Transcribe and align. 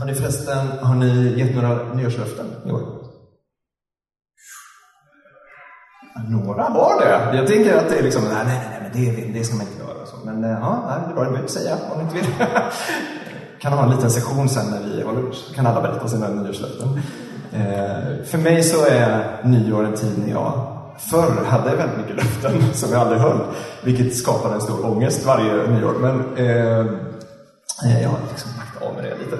Har 0.00 0.06
ni 0.06 0.14
förresten 0.14 0.66
har 0.80 0.94
ni 0.94 1.38
gett 1.38 1.54
några 1.54 1.94
nyårslöften 1.94 2.46
i 2.66 2.70
år? 2.70 2.82
Några 6.28 6.62
har 6.62 7.00
det. 7.00 7.36
Jag 7.36 7.46
tänker 7.46 7.76
att 7.76 7.88
det 7.88 7.98
är 7.98 8.02
liksom, 8.02 8.22
nej, 8.24 8.44
nej, 8.46 8.60
nej, 8.80 8.90
det, 8.94 9.38
det 9.38 9.44
ska 9.44 9.56
man 9.56 9.66
inte 9.66 9.82
göra. 9.82 10.06
Så. 10.06 10.16
Men 10.24 10.44
eh, 10.44 10.50
ja, 10.50 11.00
det 11.06 11.12
är 11.12 11.16
bara 11.16 11.44
att 11.44 11.50
säga 11.50 11.76
om 11.92 11.98
ni 11.98 12.04
inte 12.04 12.14
vill. 12.14 12.46
kan 13.60 13.72
ha 13.72 13.84
en 13.84 13.90
liten 13.90 14.10
session 14.10 14.48
sen 14.48 14.70
när 14.70 14.80
vi 14.80 15.02
håller 15.02 15.22
lunch. 15.22 15.54
kan 15.54 15.66
alla 15.66 15.82
berätta 15.82 16.08
sina 16.08 16.28
nyårslöften. 16.28 16.88
Eh, 17.52 18.24
för 18.24 18.38
mig 18.38 18.62
så 18.62 18.86
är 18.86 19.40
nyår 19.44 19.84
en 19.84 19.94
tid 19.94 20.18
när 20.18 20.30
jag 20.30 20.76
förr 21.10 21.44
hade 21.44 21.70
jag 21.70 21.76
väldigt 21.76 21.98
mycket 21.98 22.16
löften 22.16 22.62
som 22.74 22.92
jag 22.92 23.00
aldrig 23.00 23.20
höll. 23.20 23.40
Vilket 23.84 24.16
skapade 24.16 24.54
en 24.54 24.60
stor 24.60 24.86
ångest 24.86 25.26
varje 25.26 25.66
nyår. 25.66 25.94
Men 26.00 26.36
eh, 26.36 26.80
eh 27.84 28.02
jag 28.02 28.08
har 28.08 28.18
liksom 28.30 28.59
av 28.82 28.94
med 28.94 29.04
det 29.04 29.18
lite. 29.18 29.38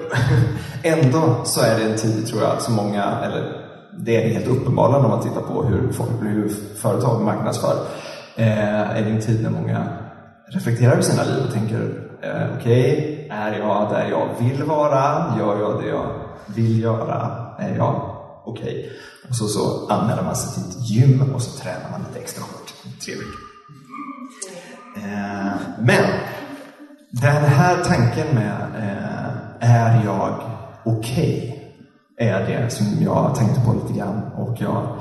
Ändå 0.83 1.41
så 1.45 1.61
är 1.61 1.79
det 1.79 1.85
en 1.85 1.97
tid, 1.97 2.27
tror 2.27 2.43
jag, 2.43 2.63
som 2.63 2.75
många, 2.75 3.05
eller 3.25 3.67
det 3.99 4.17
är 4.17 4.35
helt 4.35 4.47
uppenbart 4.47 5.05
om 5.05 5.11
man 5.11 5.23
tittar 5.23 5.41
på 5.41 5.63
hur, 5.63 5.93
folk, 5.93 6.11
hur 6.23 6.49
företag 6.77 7.23
marknadsför, 7.25 7.77
eh, 8.37 8.81
är 8.81 9.05
det 9.05 9.11
en 9.11 9.21
tid 9.21 9.43
när 9.43 9.51
många 9.51 9.89
reflekterar 10.47 10.93
över 10.93 11.03
sina 11.03 11.25
liv 11.25 11.45
och 11.47 11.53
tänker 11.53 12.11
eh, 12.23 12.59
okej, 12.59 12.95
okay, 12.95 13.29
är 13.31 13.59
jag 13.59 13.91
där 13.91 14.09
jag 14.11 14.29
vill 14.39 14.63
vara? 14.63 15.35
Gör 15.39 15.61
jag 15.61 15.83
det 15.83 15.89
jag 15.89 16.07
vill 16.47 16.83
göra? 16.83 17.47
Är 17.59 17.77
jag 17.77 18.17
okej? 18.45 18.63
Okay? 18.63 18.91
Och 19.29 19.37
så, 19.37 19.49
så 19.49 19.87
anmäler 19.89 20.23
man 20.23 20.37
sig 20.37 20.55
till 20.55 20.71
ett 20.71 20.91
gym 20.91 21.35
och 21.35 21.43
så 21.43 21.63
tränar 21.63 21.91
man 21.91 22.01
lite 22.09 22.19
extra 22.19 22.43
hårt 22.43 22.75
i 22.85 23.01
tre 23.01 23.15
veckor. 23.15 23.51
Eh, 24.97 25.53
men 25.79 26.05
den 27.11 27.45
här 27.45 27.85
tanken 27.85 28.27
med 28.35 28.61
eh, 28.79 29.10
är 29.61 30.05
jag 30.05 30.41
okej? 30.85 31.45
Okay? 31.47 31.61
är 32.21 32.47
det 32.47 32.71
som 32.71 32.87
jag 33.01 33.35
tänkte 33.35 33.61
på 33.61 33.73
lite 33.73 33.99
grann. 33.99 34.23
Och 34.37 34.57
jag 34.61 34.97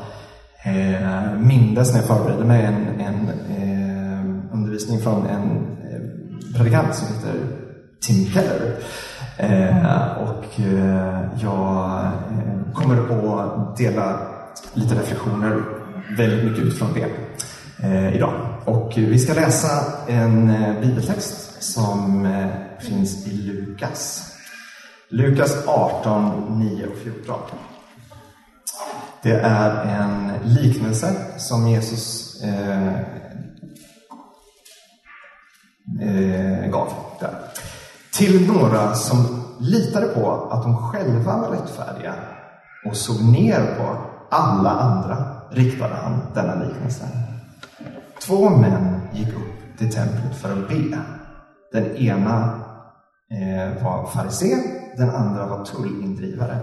eh, 0.64 1.34
mindes 1.38 1.94
när 1.94 2.00
jag 2.00 2.08
förberedde 2.08 2.46
mig 2.46 2.66
en, 2.66 3.00
en 3.00 3.30
eh, 3.30 4.54
undervisning 4.54 5.00
från 5.00 5.26
en 5.28 5.78
eh, 5.92 6.56
predikant 6.56 6.96
som 6.96 7.08
heter 7.08 7.34
Tim 8.02 8.26
Keller. 8.26 8.76
Eh, 9.38 10.12
och 10.12 10.60
eh, 10.60 11.20
jag 11.42 12.02
eh, 12.06 12.74
kommer 12.74 12.98
att 13.40 13.78
dela 13.78 14.20
lite 14.74 14.96
reflektioner 14.96 15.62
väldigt 16.18 16.44
mycket 16.44 16.64
utifrån 16.64 16.90
det 16.94 17.08
eh, 17.88 18.16
idag. 18.16 18.34
Och 18.66 18.94
vi 18.96 19.20
ska 19.20 19.34
läsa 19.34 19.68
en 20.08 20.50
eh, 20.50 20.82
bibeltext 20.82 21.64
som 21.64 22.26
eh, 22.26 22.48
finns 22.80 23.28
i 23.28 23.32
Lukas 23.32 24.29
Lukas 25.12 25.68
18, 25.68 26.60
9 26.60 26.88
och 26.88 26.98
14. 26.98 27.40
Det 29.24 29.40
är 29.40 29.86
en 29.86 30.32
liknelse 30.44 31.16
som 31.38 31.68
Jesus 31.68 32.36
eh, 32.44 33.00
eh, 36.02 36.70
gav 36.72 36.94
där. 37.20 37.36
Till 38.14 38.48
några 38.48 38.94
som 38.94 39.44
litade 39.60 40.08
på 40.08 40.50
att 40.52 40.64
de 40.64 40.78
själva 40.78 41.38
var 41.38 41.50
rättfärdiga 41.50 42.16
och 42.86 42.96
såg 42.96 43.24
ner 43.24 43.76
på 43.78 43.98
alla 44.30 44.70
andra 44.70 45.26
riktade 45.52 45.96
han 45.96 46.20
denna 46.34 46.56
liknelse. 46.56 47.04
Två 48.22 48.50
män 48.50 49.02
gick 49.14 49.30
upp 49.30 49.78
till 49.78 49.94
templet 49.94 50.36
för 50.42 50.52
att 50.52 50.70
be. 50.70 50.98
Den 51.72 51.96
ena 51.96 52.60
eh, 53.32 53.84
var 53.84 54.08
farisé, 54.08 54.79
den 55.00 55.16
andra 55.16 55.46
var 55.46 55.66
tullindrivare. 55.66 56.58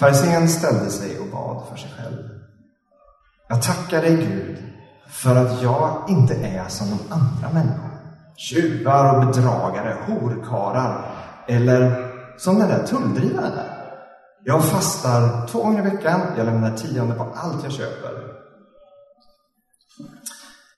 Farisén 0.00 0.48
ställde 0.48 0.90
sig 0.90 1.18
och 1.18 1.26
bad 1.26 1.68
för 1.68 1.76
sig 1.76 1.90
själv. 1.98 2.28
Jag 3.48 3.62
tackar 3.62 4.00
dig 4.00 4.16
Gud 4.16 4.58
för 5.08 5.36
att 5.36 5.62
jag 5.62 6.04
inte 6.08 6.34
är 6.34 6.68
som 6.68 6.86
de 6.90 7.14
andra 7.14 7.50
människorna. 7.54 7.98
Tjuvar 8.36 9.14
och 9.14 9.26
bedragare, 9.26 9.96
horkarar 10.06 11.04
eller 11.48 12.08
som 12.38 12.58
den 12.58 12.68
där 12.68 12.86
tulldrivaren 12.86 13.50
där. 13.50 13.82
Jag 14.44 14.64
fastar 14.64 15.46
två 15.46 15.62
gånger 15.62 15.86
i 15.86 15.90
veckan, 15.90 16.20
jag 16.36 16.46
lämnar 16.46 16.76
tionde 16.76 17.14
på 17.14 17.26
allt 17.34 17.64
jag 17.64 17.72
köper. 17.72 18.12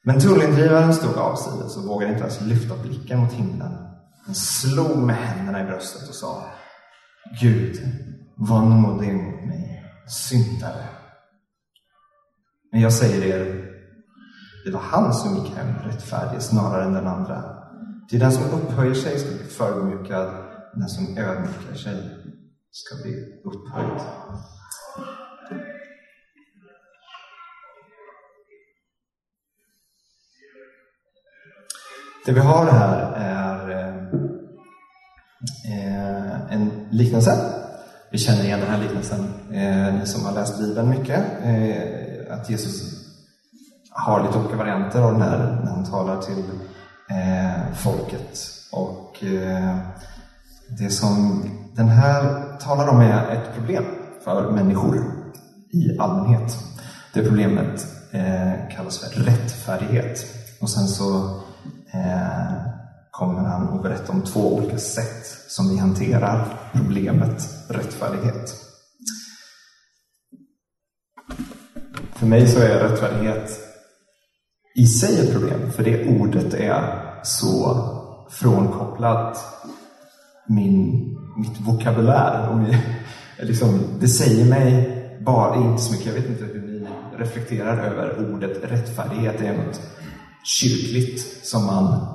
Men 0.02 0.20
tullindrivaren 0.20 0.94
stod 0.94 1.18
avsides 1.18 1.76
och 1.76 1.84
vågade 1.84 2.12
inte 2.12 2.24
ens 2.24 2.40
lyfta 2.40 2.74
blicken 2.82 3.18
mot 3.18 3.32
himlen. 3.32 3.76
Han 4.26 4.34
slog 4.34 4.96
med 4.96 5.16
händerna 5.16 5.60
i 5.60 5.64
bröstet 5.64 6.08
och 6.08 6.14
sa 6.14 6.42
Gud, 7.40 7.76
var 8.34 8.64
nådig 8.64 9.14
mot 9.14 9.46
mig, 9.46 9.84
syndare. 10.08 10.88
Men 12.72 12.80
jag 12.80 12.92
säger 12.92 13.24
er, 13.24 13.70
det 14.64 14.70
var 14.70 14.80
han 14.80 15.14
som 15.14 15.36
gick 15.36 15.56
hem 15.56 15.74
rättfärdig 15.84 16.42
snarare 16.42 16.84
än 16.84 16.92
den 16.92 17.06
andra. 17.06 17.44
Till 18.08 18.18
den 18.18 18.32
som 18.32 18.44
upphöjer 18.44 18.94
sig 18.94 19.18
ska 19.18 19.28
bli 19.28 19.44
förödmjukad, 19.44 20.30
den 20.74 20.88
som 20.88 21.18
ödmjukar 21.18 21.74
sig 21.74 21.96
ska 22.70 23.02
bli 23.02 23.40
upphöjd. 23.44 24.00
Det 32.26 32.32
vi 32.32 32.40
har 32.40 32.66
här 32.66 32.98
eh, 33.16 33.43
liknelse. 36.94 37.38
Vi 38.10 38.18
känner 38.18 38.44
igen 38.44 38.60
den 38.60 38.70
här 38.70 38.82
liknelsen, 38.82 39.20
eh, 39.52 39.94
ni 39.94 40.06
som 40.06 40.24
har 40.24 40.32
läst 40.32 40.58
Bibeln 40.58 40.88
mycket. 40.88 41.24
Eh, 41.42 42.34
att 42.34 42.50
Jesus 42.50 43.04
har 43.90 44.22
lite 44.22 44.38
olika 44.38 44.56
varianter 44.56 45.02
av 45.02 45.12
den 45.12 45.22
här 45.22 45.38
när 45.64 45.70
han 45.70 45.84
talar 45.84 46.22
till 46.22 46.44
eh, 47.10 47.74
folket. 47.74 48.38
Och 48.72 49.24
eh, 49.24 49.76
det 50.78 50.90
som 50.90 51.44
den 51.72 51.88
här 51.88 52.44
talar 52.58 52.88
om 52.88 53.00
är 53.00 53.28
ett 53.28 53.54
problem 53.54 53.84
för 54.24 54.50
människor 54.50 55.02
i 55.70 55.98
allmänhet. 55.98 56.58
Det 57.14 57.22
problemet 57.22 57.86
eh, 58.10 58.76
kallas 58.76 58.98
för 58.98 59.20
rättfärdighet. 59.20 60.24
Och 60.60 60.70
sen 60.70 60.86
så 60.88 61.40
eh, 61.92 62.73
kommer 63.18 63.40
han 63.40 63.68
att 63.68 63.82
berätta 63.82 64.12
om 64.12 64.22
två 64.22 64.54
olika 64.54 64.78
sätt 64.78 65.26
som 65.48 65.68
vi 65.68 65.78
hanterar 65.78 66.46
problemet 66.72 67.48
rättfärdighet. 67.68 68.54
För 72.12 72.26
mig 72.26 72.48
så 72.48 72.58
är 72.58 72.88
rättfärdighet 72.88 73.50
i 74.74 74.86
sig 74.86 75.20
ett 75.20 75.32
problem, 75.32 75.72
för 75.72 75.84
det 75.84 76.20
ordet 76.20 76.54
är 76.54 77.04
så 77.22 77.80
frånkopplat 78.30 79.38
min, 80.48 81.14
mitt 81.36 81.60
vokabulär. 81.60 82.50
Och 82.50 82.58
min, 82.62 82.76
liksom, 83.38 83.80
det 84.00 84.08
säger 84.08 84.44
mig 84.44 84.90
bara 85.20 85.56
inte 85.56 85.82
så 85.82 85.92
mycket. 85.92 86.06
Jag 86.06 86.14
vet 86.14 86.28
inte 86.28 86.44
hur 86.44 86.62
ni 86.62 86.86
reflekterar 87.18 87.84
över 87.84 88.34
ordet 88.34 88.64
rättfärdighet. 88.70 89.38
Det 89.38 89.46
är 89.46 89.56
något 89.56 89.80
kyrkligt 90.44 91.46
som 91.46 91.66
man 91.66 92.13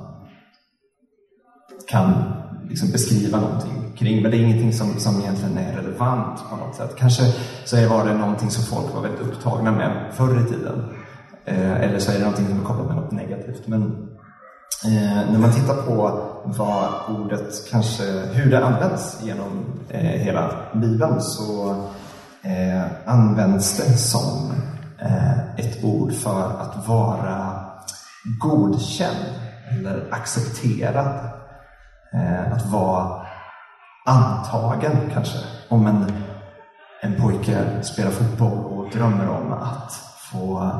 kan 1.90 2.32
liksom 2.68 2.90
beskriva 2.90 3.40
någonting 3.40 3.92
kring, 3.98 4.22
men 4.22 4.30
det 4.30 4.36
är 4.36 4.40
ingenting 4.40 4.72
som, 4.72 5.00
som 5.00 5.20
egentligen 5.20 5.58
är 5.58 5.76
relevant 5.76 6.40
på 6.50 6.56
något 6.56 6.74
sätt. 6.74 6.96
Kanske 6.98 7.22
så 7.64 7.88
var 7.88 8.04
det 8.04 8.14
någonting 8.14 8.50
som 8.50 8.64
folk 8.64 8.94
var 8.94 9.02
väldigt 9.02 9.20
upptagna 9.20 9.70
med 9.70 10.12
förr 10.12 10.46
i 10.46 10.48
tiden. 10.48 10.84
Eh, 11.44 11.80
eller 11.80 11.98
så 11.98 12.10
är 12.10 12.14
det 12.14 12.20
någonting 12.20 12.48
som 12.48 12.60
är 12.60 12.64
kopplat 12.64 12.86
med 12.86 12.96
något 12.96 13.12
negativt. 13.12 13.66
Men 13.66 13.82
eh, 14.84 15.30
när 15.30 15.38
man 15.38 15.52
tittar 15.52 15.82
på 15.82 16.20
vad 16.44 16.88
ordet 17.08 17.70
kanske, 17.70 18.02
hur 18.32 18.50
det 18.50 18.66
används 18.66 19.18
genom 19.22 19.64
eh, 19.88 20.00
hela 20.00 20.50
Bibeln 20.74 21.20
så 21.20 21.70
eh, 22.42 22.82
används 23.04 23.76
det 23.76 23.96
som 23.96 24.52
eh, 24.98 25.54
ett 25.56 25.84
ord 25.84 26.12
för 26.12 26.50
att 26.60 26.88
vara 26.88 27.64
godkänd 28.40 29.24
eller 29.70 30.08
accepterad 30.10 31.39
Eh, 32.12 32.52
att 32.52 32.66
vara 32.66 33.26
antagen 34.04 35.10
kanske. 35.12 35.38
Om 35.68 35.86
en, 35.86 36.12
en 37.00 37.20
pojke 37.20 37.82
spelar 37.82 38.10
fotboll 38.10 38.58
och 38.58 38.90
drömmer 38.92 39.28
om 39.28 39.52
att 39.52 39.92
få 40.32 40.72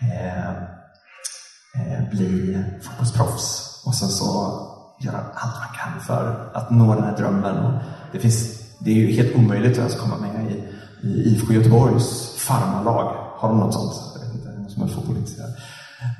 eh, 0.00 0.48
eh 0.48 2.08
bli 2.10 2.58
fotbollsproffs 2.82 3.82
och 3.86 3.94
sen 3.94 4.08
så 4.08 4.60
göra 5.00 5.16
allt 5.34 5.54
man 5.58 5.76
kan 5.78 6.00
för 6.00 6.50
att 6.54 6.70
nå 6.70 6.94
den 6.94 7.04
här 7.04 7.16
drömmen. 7.16 7.78
Det, 8.12 8.18
finns, 8.18 8.62
det 8.78 8.90
är 8.90 8.94
ju 8.94 9.12
helt 9.12 9.36
omöjligt 9.36 9.72
att 9.72 9.78
ens 9.78 10.00
komma 10.00 10.16
med 10.16 10.50
i, 10.50 10.64
i 11.02 11.32
IFK 11.32 11.52
Göteborgs 11.52 12.36
farmarlag. 12.38 13.16
Har 13.36 13.48
de 13.48 13.58
något 13.58 13.74
sånt? 13.74 13.94
Jag 14.14 14.26
vet 14.26 14.34
inte, 14.34 14.72
som 14.72 14.82
är 14.82 14.86
fotbollsintresserad. 14.86 15.50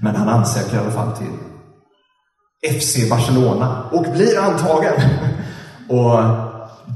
Men 0.00 0.16
han 0.16 0.28
ansöker 0.28 0.76
i 0.76 0.78
alla 0.78 0.90
fall 0.90 1.16
till 1.16 1.38
FC 2.68 3.10
Barcelona 3.10 3.84
och 3.92 4.02
blir 4.12 4.38
antagen. 4.38 4.94
och 5.88 6.20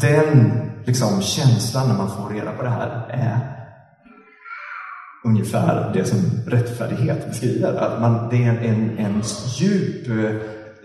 den 0.01 0.61
liksom, 0.85 1.23
känslan 1.23 1.89
när 1.89 1.97
man 1.97 2.11
får 2.11 2.35
reda 2.35 2.53
på 2.53 2.63
det 2.63 2.71
här 2.71 3.07
är 3.09 3.59
ungefär 5.25 5.91
det 5.95 6.05
som 6.05 6.19
rättfärdighet 6.47 7.29
beskriver. 7.29 7.75
Att 7.75 8.01
man, 8.01 8.29
det 8.29 8.45
är 8.45 8.49
en, 8.49 8.59
en, 8.59 8.99
en 8.99 9.23
djup 9.57 10.09
eh, 10.09 10.41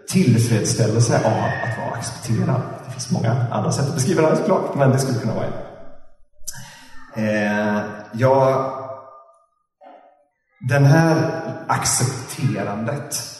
tillfredsställelse 0.10 1.18
av 1.18 1.32
att 1.32 1.78
vara 1.78 1.98
accepterad. 1.98 2.62
Det 2.86 2.92
finns 2.92 3.12
många 3.12 3.48
andra 3.52 3.72
sätt 3.72 3.88
att 3.88 3.96
beskriva 3.96 4.22
det 4.22 4.28
här 4.28 4.36
såklart, 4.36 4.76
men 4.76 4.92
det 4.92 5.00
skulle 5.00 5.20
kunna 5.20 5.34
vara 5.34 5.46
en. 5.46 5.54
Eh, 7.16 7.82
ja, 8.14 8.70
den 10.70 10.86
här 10.86 11.32
accepterandet, 11.68 13.33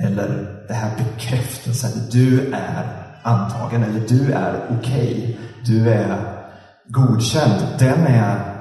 eller 0.00 0.64
det 0.68 0.74
här 0.74 0.90
bekräftelsen, 0.96 1.90
du 2.10 2.52
är 2.52 3.04
antagen, 3.22 3.82
eller 3.82 4.08
du 4.08 4.32
är 4.32 4.60
okej, 4.70 4.78
okay, 4.78 5.36
du 5.66 5.90
är 5.90 6.34
godkänd, 6.88 7.62
den 7.78 8.06
är 8.06 8.54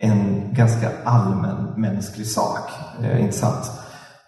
en 0.00 0.54
ganska 0.54 0.90
allmänmänsklig 1.04 2.26
sak. 2.26 2.70
Eh, 3.02 3.20
inte 3.20 3.36
sant? 3.36 3.70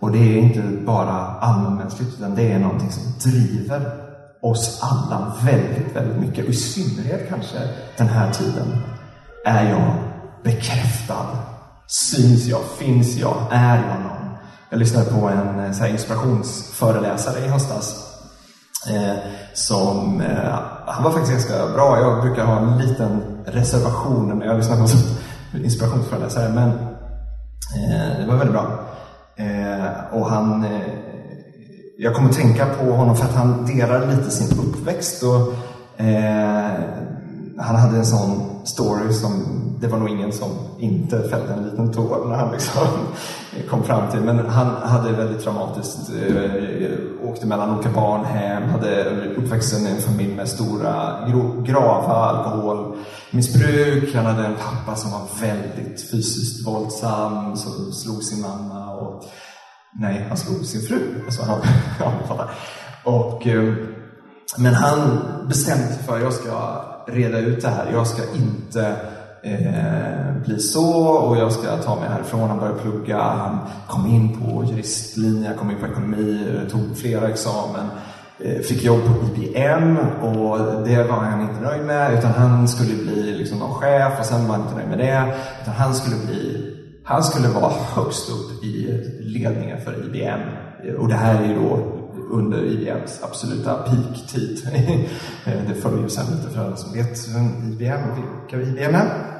Och 0.00 0.12
det 0.12 0.18
är 0.18 0.38
inte 0.38 0.62
bara 0.86 1.12
allmänmänskligt, 1.40 2.14
utan 2.18 2.34
det 2.34 2.52
är 2.52 2.58
någonting 2.58 2.90
som 2.90 3.30
driver 3.30 4.08
oss 4.42 4.80
alla 4.82 5.32
väldigt, 5.42 5.96
väldigt 5.96 6.20
mycket. 6.20 6.44
Och 6.44 6.50
i 6.50 6.54
synnerhet 6.54 7.28
kanske 7.28 7.58
den 7.96 8.08
här 8.08 8.32
tiden. 8.32 8.82
Är 9.44 9.70
jag 9.70 9.94
bekräftad? 10.44 11.26
Syns 11.86 12.46
jag? 12.46 12.60
Finns 12.78 13.16
jag? 13.16 13.36
Är 13.50 13.76
jag 13.76 14.00
någon? 14.00 14.27
Jag 14.70 14.78
lyssnade 14.78 15.10
på 15.10 15.28
en 15.28 15.64
eh, 15.64 15.72
så 15.72 15.84
här, 15.84 15.90
inspirationsföreläsare 15.90 17.44
i 17.44 17.48
höstas. 17.48 18.04
Eh, 18.90 19.16
som, 19.54 20.20
eh, 20.20 20.58
han 20.86 21.04
var 21.04 21.10
faktiskt 21.10 21.32
ganska 21.32 21.72
bra. 21.74 22.00
Jag 22.00 22.22
brukar 22.22 22.44
ha 22.44 22.58
en 22.58 22.78
liten 22.78 23.20
reservation 23.46 24.38
när 24.38 24.46
jag 24.46 24.56
lyssnar 24.56 24.76
på 24.76 24.88
inspirationsföreläsare. 25.58 26.48
Men 26.48 26.68
eh, 26.68 28.20
det 28.20 28.26
var 28.26 28.36
väldigt 28.36 28.52
bra. 28.52 28.84
Eh, 29.36 30.14
och 30.14 30.30
han, 30.30 30.64
eh, 30.64 30.80
jag 31.98 32.14
kommer 32.14 32.28
att 32.28 32.36
tänka 32.36 32.66
på 32.66 32.92
honom 32.92 33.16
för 33.16 33.24
att 33.24 33.34
han 33.34 33.66
delar 33.66 34.06
lite 34.06 34.30
sin 34.30 34.58
uppväxt. 34.58 35.22
Och, 35.22 35.54
eh, 36.04 36.70
han 37.58 37.76
hade 37.76 37.96
en 37.96 38.06
sån 38.06 38.60
story 38.64 39.12
som 39.12 39.58
det 39.80 39.86
var 39.86 39.98
nog 39.98 40.08
ingen 40.08 40.32
som 40.32 40.50
inte 40.78 41.28
fällde 41.28 41.52
en 41.52 41.64
liten 41.64 41.92
tår 41.92 42.28
när 42.28 42.36
han 42.36 42.52
liksom 42.52 42.86
kom 43.70 43.82
fram 43.82 44.10
till. 44.10 44.20
Men 44.20 44.38
han 44.38 44.66
hade 44.66 45.12
väldigt 45.12 45.42
traumatiskt, 45.42 46.10
eh, 46.10 47.28
åkte 47.28 47.46
mellan 47.46 47.74
olika 47.74 47.90
barnhem, 47.90 48.62
hade 48.62 49.04
uppväxten 49.36 49.86
i 49.86 49.90
en 49.90 50.02
familj 50.02 50.34
med 50.34 50.48
stora, 50.48 51.26
grava 51.66 52.14
alkoholmissbruk. 52.14 54.14
Han 54.14 54.26
hade 54.26 54.46
en 54.46 54.54
pappa 54.54 54.96
som 54.96 55.10
var 55.10 55.22
väldigt 55.40 56.10
fysiskt 56.10 56.66
våldsam, 56.66 57.56
som 57.56 57.92
slog 57.92 58.22
sin 58.22 58.40
mamma 58.40 58.94
och 58.94 59.24
nej, 60.00 60.26
han 60.28 60.36
slog 60.36 60.64
sin 60.64 60.80
fru. 60.80 61.22
Alltså, 61.24 61.42
han, 61.42 61.60
han 61.98 62.12
och, 63.04 63.46
eh, 63.46 63.74
men 64.58 64.74
han 64.74 65.20
bestämde 65.48 65.86
sig 65.86 66.04
för 66.04 66.16
att 66.16 66.22
jag 66.22 66.32
ska 66.32 66.84
reda 67.06 67.38
ut 67.38 67.62
det 67.62 67.68
här. 67.68 67.90
Jag 67.92 68.06
ska 68.06 68.22
inte 68.34 68.96
eh, 69.42 70.42
bli 70.44 70.58
så 70.58 71.08
och 71.08 71.36
jag 71.36 71.52
ska 71.52 71.76
ta 71.76 72.00
mig 72.00 72.08
härifrån. 72.08 72.48
Han 72.48 72.58
började 72.58 72.80
plugga, 72.80 73.18
han 73.18 73.58
kom 73.86 74.06
in 74.06 74.40
på 74.40 74.64
juristlinjen, 74.64 75.56
kom 75.58 75.70
in 75.70 75.76
på 75.80 75.86
ekonomi, 75.86 76.60
tog 76.70 76.96
flera 76.96 77.28
examen. 77.28 77.86
Eh, 78.40 78.60
fick 78.60 78.84
jobb 78.84 79.00
på 79.04 79.42
IBM 79.42 79.96
och 80.22 80.58
det 80.84 81.02
var 81.02 81.16
han 81.16 81.40
inte 81.40 81.60
nöjd 81.60 81.84
med 81.86 82.18
utan 82.18 82.30
han 82.32 82.68
skulle 82.68 82.94
bli 82.94 83.34
liksom 83.38 83.58
någon 83.58 83.74
chef 83.74 84.20
och 84.20 84.26
sen 84.26 84.48
var 84.48 84.54
han 84.54 84.64
inte 84.64 84.76
nöjd 84.76 84.88
med 84.88 84.98
det. 84.98 85.34
Utan 85.62 85.74
han 85.74 85.94
skulle 85.94 86.16
bli 86.26 86.74
han 87.04 87.22
skulle 87.22 87.48
vara 87.48 87.72
högst 87.94 88.30
upp 88.30 88.64
i 88.64 89.02
ledningen 89.20 89.80
för 89.80 90.06
IBM. 90.06 90.40
Och 90.98 91.08
det 91.08 91.14
här 91.14 91.42
är 91.42 91.48
ju 91.48 91.54
då 91.54 91.97
under 92.30 92.64
IBMs 92.64 93.20
absoluta 93.22 93.74
peak-tid. 93.74 94.58
det 95.44 95.74
följer 95.74 96.02
ju 96.02 96.08
sen 96.08 96.36
lite 96.36 96.50
för 96.54 96.64
alla 96.64 96.76
som 96.76 96.92
vet 96.92 97.28
vem 97.34 97.72
IBM 97.72 98.10
och 98.10 98.18
vilka 98.18 98.70
IBM 98.70 98.94
är. 98.94 99.38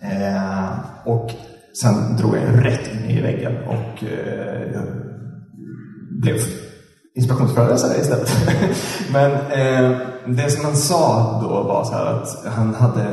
Eh, 0.00 0.68
och 1.04 1.30
sen 1.82 2.16
drog 2.16 2.36
jag 2.36 2.64
rätt 2.64 2.92
in 2.92 3.10
i 3.10 3.20
väggen 3.20 3.56
och 3.66 4.04
eh, 4.04 4.82
blev 6.10 6.36
inspirationsföreläsare 7.14 8.00
istället. 8.00 8.30
Men 9.12 9.32
eh, 9.32 9.98
det 10.26 10.50
som 10.50 10.64
han 10.64 10.76
sa 10.76 11.38
då 11.42 11.62
var 11.62 11.84
så 11.84 11.92
här 11.92 12.06
att 12.06 12.46
han 12.46 12.74
hade, 12.74 13.06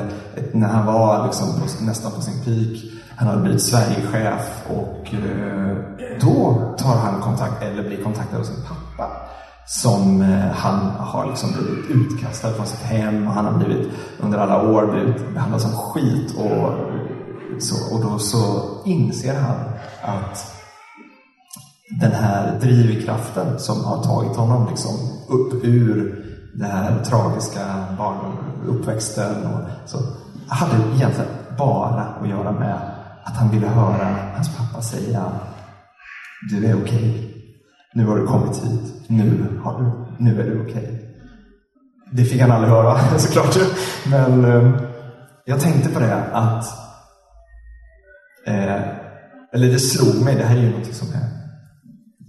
när 0.51 0.67
han 0.67 0.85
var 0.85 1.25
liksom 1.25 1.47
på, 1.47 1.85
nästan 1.85 2.11
på 2.11 2.21
sin 2.21 2.43
peak, 2.43 2.91
han 3.15 3.27
hade 3.27 3.41
blivit 3.41 3.61
Sverigechef 3.61 4.65
och 4.67 5.13
eh, 5.13 5.77
då 6.21 6.61
tar 6.77 6.95
han 6.95 7.21
kontakt, 7.21 7.63
eller 7.63 7.83
blir 7.83 8.03
kontaktad 8.03 8.39
av 8.39 8.43
sin 8.43 8.63
pappa 8.67 9.11
som 9.67 10.21
eh, 10.21 10.51
han 10.51 10.91
har 10.99 11.27
liksom 11.27 11.49
blivit 11.51 11.89
utkastad 11.89 12.53
från 12.53 12.65
sitt 12.65 12.81
hem 12.81 13.27
och 13.27 13.33
han 13.33 13.45
har 13.45 13.53
blivit 13.53 13.91
under 14.19 14.37
alla 14.37 14.69
år 14.69 14.87
blivit 14.91 15.33
behandlad 15.33 15.61
som 15.61 15.71
skit 15.71 16.31
och 16.37 16.71
så. 17.61 17.95
Och 17.95 18.01
då 18.03 18.19
så 18.19 18.63
inser 18.85 19.39
han 19.39 19.55
att 20.01 20.53
den 21.99 22.11
här 22.11 22.59
drivkraften 22.61 23.59
som 23.59 23.85
har 23.85 24.03
tagit 24.03 24.37
honom 24.37 24.67
liksom 24.69 24.93
upp 25.29 25.63
ur 25.63 26.23
den 26.53 26.71
här 26.71 27.03
tragiska 27.03 27.85
barnuppväxten 27.97 29.45
och 29.45 29.89
så 29.89 29.97
hade 30.47 30.75
egentligen 30.95 31.31
bara 31.57 32.01
att 32.01 32.29
göra 32.29 32.51
med 32.51 32.79
att 33.23 33.37
han 33.37 33.49
ville 33.49 33.67
höra 33.67 34.15
hans 34.35 34.57
pappa 34.57 34.81
säga 34.81 35.31
du 36.50 36.66
är 36.66 36.84
okej. 36.84 36.84
Okay. 36.84 37.34
Nu 37.94 38.06
har 38.06 38.18
du 38.18 38.28
kommit 38.28 38.57
hit. 38.57 39.10
Nu, 39.10 39.48
har 39.63 39.81
du, 39.81 40.06
nu 40.24 40.42
är 40.42 40.45
du 40.45 40.62
okej. 40.62 40.74
Okay. 40.74 40.98
Det 42.12 42.24
fick 42.24 42.42
han 42.42 42.51
aldrig 42.51 42.74
höra 42.74 43.00
såklart. 43.18 43.57
Men 44.06 44.45
ehm, 44.45 44.78
jag 45.45 45.60
tänkte 45.60 45.89
på 45.89 46.00
det 46.00 46.24
att 46.31 46.66
eh, 48.45 48.81
eller 49.54 49.68
det 49.68 49.80
slog 49.80 50.24
mig, 50.24 50.36
det 50.36 50.44
här 50.44 50.57
är 50.57 50.62
ju 50.62 50.78
något 50.78 50.94
som 50.94 51.07
är 51.07 51.38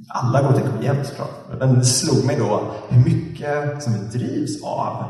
alla 0.08 0.42
går 0.42 0.52
till 0.52 0.62
KM 0.62 1.04
såklart. 1.04 1.30
Men 1.58 1.78
det 1.78 1.84
slog 1.84 2.26
mig 2.26 2.36
då 2.36 2.74
hur 2.88 3.04
mycket 3.04 3.82
som 3.82 3.92
vi 3.92 4.18
drivs 4.18 4.64
av 4.64 5.04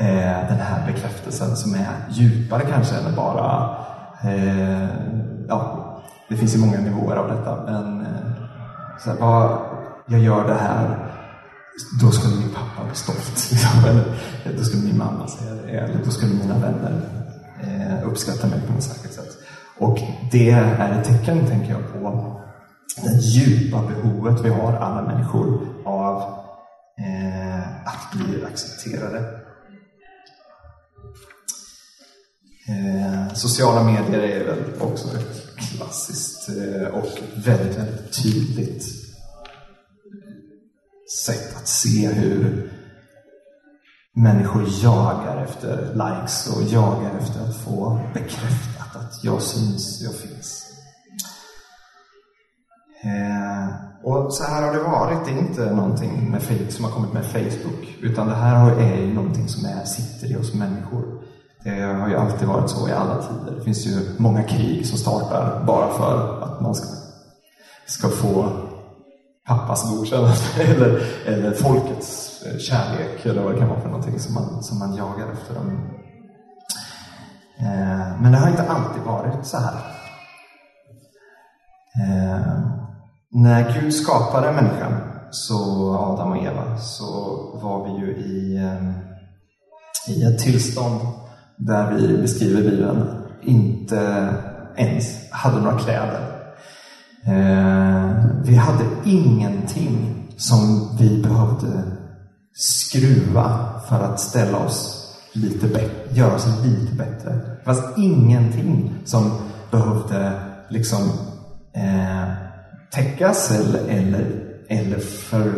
eh, 0.00 0.48
den 0.48 0.58
här 0.58 0.86
bekräftelsen 0.86 1.56
som 1.56 1.74
är 1.74 1.88
djupare 2.10 2.62
kanske 2.70 2.96
än 2.96 3.14
bara 3.16 3.76
eh, 4.24 4.88
ja, 5.48 5.83
det 6.28 6.36
finns 6.36 6.54
ju 6.54 6.58
många 6.58 6.80
nivåer 6.80 7.16
av 7.16 7.28
detta, 7.28 7.64
men 7.64 8.00
eh, 8.00 8.32
så 9.04 9.10
här, 9.10 9.18
vad, 9.20 9.58
jag 10.06 10.20
gör 10.20 10.48
det 10.48 10.54
här, 10.54 11.10
då 12.02 12.10
skulle 12.10 12.36
min 12.36 12.54
pappa 12.54 12.86
bli 12.86 12.94
stolt. 12.94 13.50
Liksom. 13.50 13.84
Eller 14.44 14.58
då 14.58 14.64
skulle 14.64 14.82
min 14.82 14.98
mamma 14.98 15.28
säga 15.28 15.54
det, 15.54 15.70
eller 15.70 16.04
då 16.04 16.10
skulle 16.10 16.34
mina 16.34 16.58
vänner 16.58 17.00
eh, 17.62 18.08
uppskatta 18.08 18.46
mig 18.46 18.60
på 18.66 18.72
något 18.72 18.82
särskilt 18.82 19.14
sätt. 19.14 19.38
Och 19.78 19.98
det 20.32 20.50
är 20.50 21.00
ett 21.00 21.04
tecken, 21.04 21.46
tänker 21.46 21.70
jag, 21.70 21.92
på 21.92 22.34
det 23.02 23.16
djupa 23.20 23.82
behovet 23.82 24.44
vi 24.44 24.48
har, 24.48 24.72
alla 24.72 25.02
människor, 25.02 25.66
av 25.84 26.22
eh, 26.98 27.86
att 27.86 28.12
bli 28.12 28.44
accepterade. 28.44 29.18
Eh, 32.68 33.34
sociala 33.34 33.82
medier 33.82 34.20
är 34.20 34.44
väl 34.44 34.58
också 34.80 35.08
ett 35.16 35.43
klassiskt 35.56 36.48
eh, 36.48 36.86
och 36.86 37.18
väldigt, 37.36 37.78
väldigt 37.78 38.22
tydligt 38.22 38.84
sätt 41.26 41.56
att 41.56 41.68
se 41.68 42.08
hur 42.08 42.72
människor 44.12 44.64
jagar 44.82 45.44
efter 45.44 45.94
likes 45.94 46.56
och 46.56 46.62
jagar 46.62 47.18
efter 47.18 47.40
att 47.40 47.56
få 47.56 48.00
bekräftat 48.14 48.96
att 48.96 49.24
jag 49.24 49.42
syns, 49.42 50.02
jag 50.02 50.14
finns. 50.14 50.66
Eh, 53.04 53.84
och 54.04 54.32
så 54.32 54.44
här 54.44 54.62
har 54.62 54.72
det 54.72 54.82
varit. 54.82 55.24
Det 55.24 55.30
är 55.30 55.38
inte 55.38 55.74
någonting 55.74 56.30
med, 56.30 56.42
som 56.72 56.84
har 56.84 56.92
kommit 56.92 57.12
med 57.12 57.24
Facebook, 57.24 57.96
utan 58.00 58.28
det 58.28 58.34
här 58.34 58.80
är 58.80 58.96
ju 58.96 59.14
någonting 59.14 59.48
som 59.48 59.64
är, 59.64 59.84
sitter 59.84 60.32
i 60.32 60.36
oss 60.36 60.54
människor. 60.54 61.23
Det 61.64 61.82
har 61.82 62.08
ju 62.08 62.16
alltid 62.16 62.48
varit 62.48 62.70
så 62.70 62.88
i 62.88 62.92
alla 62.92 63.22
tider. 63.22 63.58
Det 63.58 63.64
finns 63.64 63.86
ju 63.86 64.14
många 64.18 64.42
krig 64.42 64.86
som 64.86 64.98
startar 64.98 65.64
bara 65.66 65.90
för 65.90 66.42
att 66.42 66.60
man 66.60 66.74
ska, 66.74 66.86
ska 67.86 68.08
få 68.08 68.52
pappas 69.46 69.90
godkännande 69.90 70.36
eller, 70.60 71.02
eller 71.26 71.52
folkets 71.52 72.42
eh, 72.46 72.58
kärlek 72.58 73.26
eller 73.26 73.42
vad 73.42 73.52
det 73.52 73.58
kan 73.58 73.68
vara 73.68 73.80
för 73.80 73.88
någonting 73.88 74.20
som 74.20 74.34
man, 74.34 74.62
som 74.62 74.78
man 74.78 74.96
jagar 74.96 75.32
efter. 75.32 75.54
Dem. 75.54 75.90
Eh, 77.58 78.20
men 78.22 78.32
det 78.32 78.38
har 78.38 78.50
inte 78.50 78.68
alltid 78.68 79.02
varit 79.02 79.46
så 79.46 79.58
här. 79.58 79.74
Eh, 82.02 82.58
när 83.30 83.80
Gud 83.80 83.94
skapade 83.94 84.52
människan, 84.52 84.92
så 85.30 85.90
Adam 85.96 86.32
och 86.32 86.44
Eva, 86.44 86.76
så 86.78 87.04
var 87.62 87.84
vi 87.84 88.06
ju 88.06 88.16
i 88.16 88.56
eh, 88.56 89.14
i 90.08 90.22
ett 90.22 90.38
tillstånd 90.38 91.00
där 91.56 91.92
vi 91.92 92.16
beskriver 92.16 92.62
Bibeln 92.62 93.04
inte 93.42 94.28
ens 94.76 95.30
hade 95.30 95.60
några 95.60 95.78
kläder. 95.78 96.34
Eh, 97.24 98.10
vi 98.42 98.54
hade 98.54 98.84
ingenting 99.04 100.14
som 100.36 100.88
vi 100.98 101.22
behövde 101.22 101.82
skruva 102.54 103.70
för 103.88 104.00
att 104.00 104.20
ställa 104.20 104.58
oss 104.58 105.00
lite 105.32 105.66
bättre, 105.66 106.14
göra 106.14 106.34
oss 106.34 106.46
lite 106.64 106.94
bättre. 106.94 107.30
Det 107.30 107.64
fanns 107.64 107.82
ingenting 107.96 108.92
som 109.04 109.30
behövde 109.70 110.32
liksom 110.68 111.02
eh, 111.72 112.32
täckas 112.90 113.50
eller, 113.50 113.88
eller, 113.88 114.26
eller 114.68 114.98
för, 114.98 115.52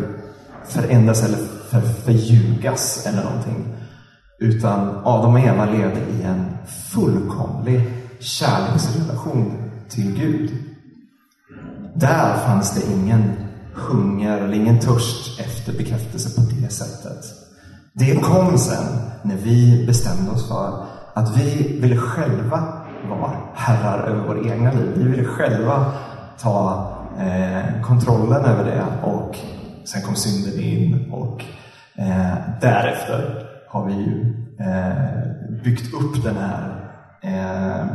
förändras 0.69 1.25
eller 1.25 1.39
för, 1.71 1.81
förljugas 1.81 3.07
eller 3.07 3.25
någonting. 3.25 3.75
Utan 4.39 5.01
Adam 5.05 5.35
och 5.35 5.41
Eva 5.41 5.65
levde 5.65 6.01
i 6.01 6.23
en 6.23 6.57
fullkomlig 6.67 7.81
kärleksrelation 8.19 9.71
till 9.89 10.15
Gud. 10.19 10.51
Där 11.95 12.37
fanns 12.37 12.75
det 12.75 12.93
ingen 12.93 13.33
hunger 13.75 14.39
eller 14.39 14.55
ingen 14.55 14.79
törst 14.79 15.41
efter 15.41 15.73
bekräftelse 15.73 16.41
på 16.41 16.41
det 16.61 16.69
sättet. 16.69 17.25
Det 17.93 18.17
kom 18.17 18.59
sen 18.59 18.85
när 19.23 19.37
vi 19.37 19.87
bestämde 19.87 20.31
oss 20.31 20.49
för 20.49 20.85
att 21.15 21.37
vi 21.37 21.79
ville 21.81 21.97
själva 21.97 22.83
vara 23.09 23.33
herrar 23.55 24.09
över 24.09 24.27
våra 24.27 24.53
egna 24.53 24.73
liv. 24.73 24.93
Vi 24.97 25.05
ville 25.05 25.25
själva 25.25 25.93
ta 26.39 26.89
eh, 27.19 27.83
kontrollen 27.83 28.45
över 28.45 28.65
det 28.65 28.85
och 29.03 29.37
sen 29.85 30.03
kom 30.03 30.15
synden 30.15 30.61
in 30.61 31.11
och 31.13 31.45
eh, 31.95 32.35
därefter 32.61 33.46
har 33.77 33.87
vi 33.87 33.95
ju 33.95 34.35
eh, 34.61 34.95
byggt 35.65 35.95
upp 35.95 36.25
den 36.25 36.37
här 36.37 36.91
eh, 37.23 37.87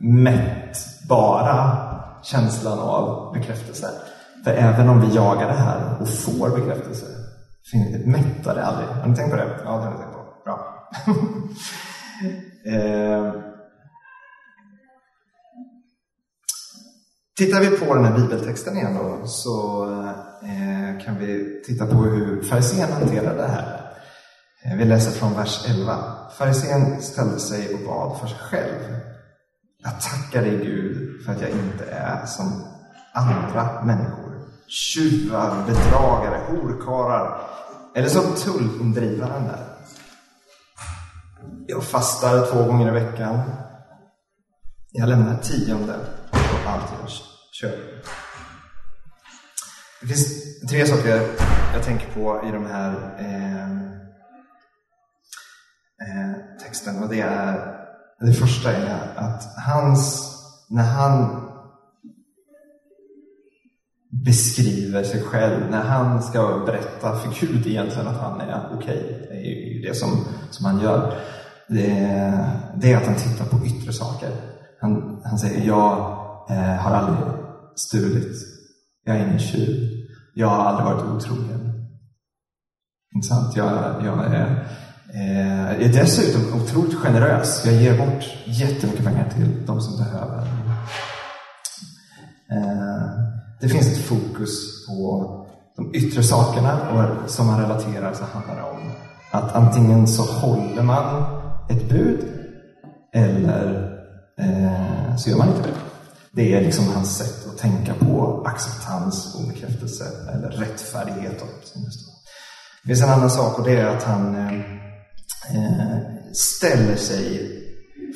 omättbara 0.00 1.80
känslan 2.22 2.78
av 2.78 3.32
bekräftelse. 3.32 3.86
För 4.44 4.50
även 4.50 4.88
om 4.88 5.00
vi 5.00 5.14
jagar 5.14 5.48
det 5.48 5.54
här 5.54 6.00
och 6.00 6.08
får 6.08 6.58
bekräftelse, 6.58 7.06
mättar 8.04 8.54
det 8.54 8.64
aldrig. 8.64 8.88
Har 8.88 9.08
ni 9.08 9.16
tänkt 9.16 9.30
på 9.30 9.36
det? 9.36 9.46
Ja, 9.64 9.70
det 9.70 9.84
har 9.84 9.90
ni 9.90 9.96
tänkt 9.96 10.12
på. 10.12 10.20
Bra. 10.44 10.88
eh, 12.74 13.34
Tittar 17.40 17.60
vi 17.60 17.70
på 17.70 17.94
den 17.94 18.04
här 18.04 18.18
bibeltexten 18.18 18.76
igen 18.76 18.94
då, 18.94 19.26
så 19.26 19.84
eh, 20.42 21.04
kan 21.04 21.18
vi 21.18 21.62
titta 21.66 21.86
på 21.86 21.96
hur 21.96 22.42
farisén 22.42 22.92
hanterar 22.92 23.36
det 23.36 23.46
här. 23.46 23.92
Eh, 24.64 24.76
vi 24.76 24.84
läser 24.84 25.10
från 25.10 25.34
vers 25.34 25.64
11. 25.68 26.04
Farisén 26.38 27.02
ställde 27.02 27.38
sig 27.38 27.74
och 27.74 27.80
bad 27.80 28.20
för 28.20 28.26
sig 28.26 28.38
själv. 28.38 28.96
Jag 29.82 29.92
tackar 30.00 30.42
dig 30.42 30.56
Gud 30.56 31.24
för 31.24 31.32
att 31.32 31.40
jag 31.40 31.50
inte 31.50 31.84
är 31.90 32.26
som 32.26 32.64
andra 33.14 33.82
människor. 33.84 34.42
Tjuvar, 34.68 35.66
bedragare, 35.66 36.40
horkarlar 36.48 37.40
eller 37.96 38.08
som 38.08 38.34
tullindrivaren 38.34 39.44
där. 39.44 39.66
Jag 41.66 41.84
fastar 41.84 42.46
två 42.46 42.64
gånger 42.64 42.88
i 42.88 43.04
veckan. 43.04 43.40
Jag 44.92 45.08
lämnar 45.08 45.36
tionde 45.36 45.94
på 46.30 46.70
allt 46.70 46.92
jag 47.00 47.29
Kör! 47.52 48.02
Det 50.00 50.06
finns 50.06 50.60
tre 50.70 50.86
saker 50.86 51.20
jag 51.74 51.82
tänker 51.82 52.12
på 52.12 52.48
i 52.48 52.50
de 52.50 52.66
här 52.66 53.16
eh, 53.18 53.70
eh, 56.02 56.58
texten 56.62 57.02
och 57.02 57.08
det 57.08 57.20
är 57.20 57.76
det 58.20 58.32
första 58.32 58.72
är 58.72 59.12
att 59.16 59.42
hans, 59.66 60.34
när 60.68 60.82
han 60.82 61.46
beskriver 64.24 65.02
sig 65.02 65.22
själv, 65.22 65.70
när 65.70 65.82
han 65.82 66.22
ska 66.22 66.62
berätta 66.66 67.16
för 67.16 67.40
Gud 67.40 67.66
egentligen 67.66 68.08
att 68.08 68.20
han 68.20 68.40
är 68.40 68.68
okej, 68.72 68.98
okay, 68.98 69.26
det 69.28 69.46
är 69.46 69.74
ju 69.74 69.82
det 69.82 69.94
som, 69.94 70.24
som 70.50 70.66
han 70.66 70.80
gör, 70.80 71.18
det 71.68 71.90
är, 71.90 72.50
det 72.76 72.92
är 72.92 72.96
att 72.96 73.06
han 73.06 73.16
tittar 73.16 73.44
på 73.44 73.66
yttre 73.66 73.92
saker. 73.92 74.30
Han, 74.80 75.22
han 75.24 75.38
säger, 75.38 75.66
jag 75.66 76.19
eh, 76.50 76.76
har 76.76 76.90
aldrig 76.90 77.18
stulit, 77.76 78.36
jag 79.04 79.16
är 79.16 79.26
ingen 79.26 79.38
tjuv, 79.38 79.88
jag 80.34 80.48
har 80.48 80.64
aldrig 80.64 80.86
varit 80.86 81.16
otrogen. 81.16 81.60
Inte 83.14 83.28
sant? 83.28 83.56
Jag, 83.56 83.94
jag 84.04 84.34
är 84.34 84.68
Eh, 85.14 85.86
är 85.86 85.92
dessutom 85.92 86.60
otroligt 86.62 86.94
generös. 86.94 87.62
Jag 87.66 87.74
ger 87.74 87.98
bort 87.98 88.24
jättemycket 88.44 89.04
pengar 89.04 89.28
till 89.34 89.66
de 89.66 89.80
som 89.80 90.04
behöver. 90.04 90.38
Eh, 92.50 93.08
det 93.60 93.68
finns 93.68 93.86
ett 93.86 94.04
fokus 94.04 94.86
på 94.86 95.26
de 95.76 95.94
yttre 95.94 96.22
sakerna 96.22 96.90
och 96.90 97.30
som 97.30 97.46
man 97.46 97.60
relaterar 97.60 98.12
så 98.12 98.24
handlar 98.24 98.56
det 98.56 98.62
om 98.62 98.90
att 99.30 99.54
antingen 99.54 100.08
så 100.08 100.22
håller 100.22 100.82
man 100.82 101.24
ett 101.70 101.88
bud 101.88 102.24
eller 103.12 103.96
eh, 104.38 105.16
så 105.16 105.30
gör 105.30 105.38
man 105.38 105.48
inte 105.48 105.62
det. 105.62 105.89
Det 106.32 106.54
är 106.54 106.60
liksom 106.60 106.88
hans 106.88 107.16
sätt 107.16 107.46
att 107.48 107.58
tänka 107.58 107.94
på 107.94 108.44
acceptans 108.46 109.34
och 109.34 109.48
bekräftelse 109.48 110.04
eller 110.32 110.48
rättfärdighet. 110.48 111.40
Som 111.64 111.84
det, 111.84 111.90
står. 111.90 112.12
det 112.82 112.88
finns 112.88 113.02
en 113.02 113.08
annan 113.08 113.30
sak 113.30 113.58
och 113.58 113.64
det 113.64 113.76
är 113.76 113.86
att 113.86 114.02
han 114.02 114.34
eh, 114.34 114.54
eh, 115.56 115.98
ställer 116.32 116.96
sig 116.96 117.50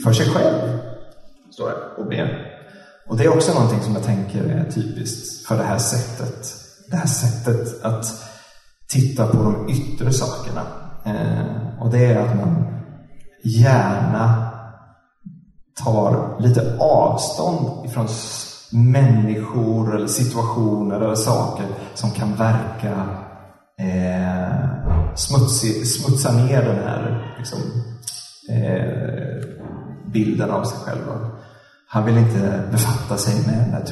för 0.04 0.12
sig 0.12 0.26
själv, 0.26 0.78
står 1.52 1.68
det, 1.68 2.02
och 2.02 2.08
ber. 2.08 2.54
Och 3.08 3.16
det 3.16 3.24
är 3.24 3.36
också 3.36 3.54
någonting 3.54 3.80
som 3.80 3.94
jag 3.94 4.04
tänker 4.04 4.44
är 4.44 4.70
typiskt 4.70 5.46
för 5.46 5.56
det 5.56 5.64
här 5.64 5.78
sättet. 5.78 6.54
Det 6.90 6.96
här 6.96 7.06
sättet 7.06 7.84
att 7.84 8.06
titta 8.88 9.26
på 9.26 9.42
de 9.42 9.68
yttre 9.68 10.12
sakerna. 10.12 10.66
Eh, 11.06 11.82
och 11.82 11.90
det 11.90 12.04
är 12.04 12.16
att 12.16 12.36
man 12.36 12.80
gärna 13.44 14.53
tar 15.84 16.36
lite 16.40 16.76
avstånd 16.78 17.86
ifrån 17.86 18.08
människor 18.70 19.96
eller 19.96 20.06
situationer 20.06 21.00
eller 21.00 21.14
saker 21.14 21.66
som 21.94 22.10
kan 22.10 22.34
verka 22.34 22.92
eh, 23.80 25.14
smutsig, 25.14 25.86
smutsa 25.86 26.32
ner 26.32 26.62
den 26.62 26.76
här 26.76 27.34
liksom, 27.38 27.58
eh, 28.50 29.48
bilden 30.12 30.50
av 30.50 30.64
sig 30.64 30.78
själv. 30.78 31.00
Han 31.88 32.04
vill 32.04 32.16
inte 32.16 32.62
befatta 32.70 33.16
sig 33.16 33.34
med 33.46 33.86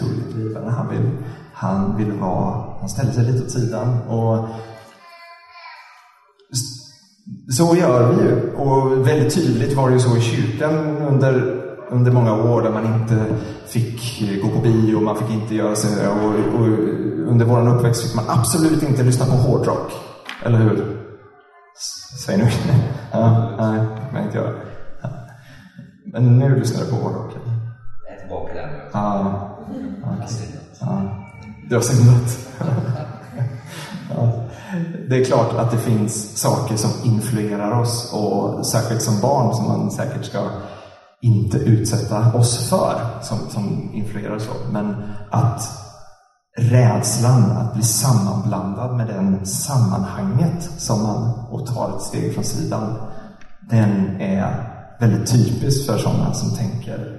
den. 0.55 0.69
Han 0.69 0.89
vill, 0.89 1.11
han 1.53 1.97
vill 1.97 2.13
vara, 2.13 2.79
han 2.81 2.89
ställer 2.89 3.13
sig 3.13 3.25
lite 3.25 3.45
åt 3.45 3.51
sidan. 3.51 4.01
Och 4.09 4.49
så 7.51 7.77
gör 7.77 8.13
vi 8.13 8.23
ju. 8.23 8.55
Och 8.55 9.09
väldigt 9.09 9.35
tydligt 9.35 9.77
var 9.77 9.89
det 9.89 9.95
ju 9.95 10.01
så 10.01 10.17
i 10.17 10.21
kyrkan 10.21 10.97
under, 10.97 11.62
under 11.93 12.13
många 12.13 12.35
år 12.35 12.63
där 12.63 12.71
man 12.71 13.01
inte 13.01 13.25
fick 13.67 14.23
gå 14.43 14.49
på 14.49 14.59
bio, 14.59 15.01
man 15.01 15.17
fick 15.17 15.31
inte 15.31 15.55
göra 15.55 15.77
sig 15.77 16.09
och, 16.09 16.61
och 16.61 16.67
under 17.29 17.45
vår 17.45 17.69
uppväxt 17.69 18.03
fick 18.03 18.15
man 18.15 18.25
absolut 18.29 18.83
inte 18.83 19.03
lyssna 19.03 19.27
på 19.27 19.33
hårdrock. 19.33 19.93
Eller 20.45 20.59
hur? 20.59 20.99
Säg 22.27 22.39
nu. 22.39 22.49
ja, 23.13 23.51
nej, 23.59 23.81
det 23.81 24.17
kan 24.17 24.25
inte 24.25 24.39
göra. 24.39 24.53
Ja. 25.03 25.09
Men 26.05 26.39
nu 26.39 26.59
lyssnar 26.59 26.85
du 26.85 26.91
på 26.91 26.97
hårdrock? 26.97 27.33
Jag 28.07 28.17
är 28.17 28.21
tillbaka 28.21 28.55
där 28.55 28.67
nu. 28.67 28.79
Ja. 28.93 29.49
Okay. 30.03 30.47
ja. 30.81 31.03
Du 31.69 31.75
har 31.75 31.83
syndat. 31.83 32.39
ja. 34.15 34.33
Det 35.09 35.21
är 35.21 35.25
klart 35.25 35.53
att 35.53 35.71
det 35.71 35.79
finns 35.79 36.39
saker 36.39 36.77
som 36.77 36.91
influerar 37.05 37.81
oss 37.81 38.13
och 38.13 38.67
särskilt 38.67 39.03
som 39.03 39.21
barn 39.21 39.55
som 39.55 39.69
man 39.69 39.91
säkert 39.91 40.25
ska 40.25 40.39
inte 41.23 41.59
utsätta 41.59 42.33
oss 42.35 42.69
för 42.69 43.21
som, 43.23 43.39
som 43.39 43.91
influerar 43.95 44.39
så, 44.39 44.53
Men 44.73 44.97
att 45.31 45.63
rädslan 46.59 47.51
att 47.51 47.75
bli 47.75 47.83
sammanblandad 47.83 48.97
med 48.97 49.07
den 49.07 49.47
sammanhanget 49.47 50.63
som 50.63 51.03
man 51.03 51.47
och 51.51 51.67
tar 51.67 51.97
ett 51.97 52.03
steg 52.03 52.35
från 52.35 52.45
sidan, 52.45 52.97
den 53.71 54.21
är 54.21 54.69
väldigt 55.01 55.33
typisk 55.33 55.87
för 55.87 55.99
sådana 55.99 56.35
som 56.35 56.57
tänker 56.57 57.19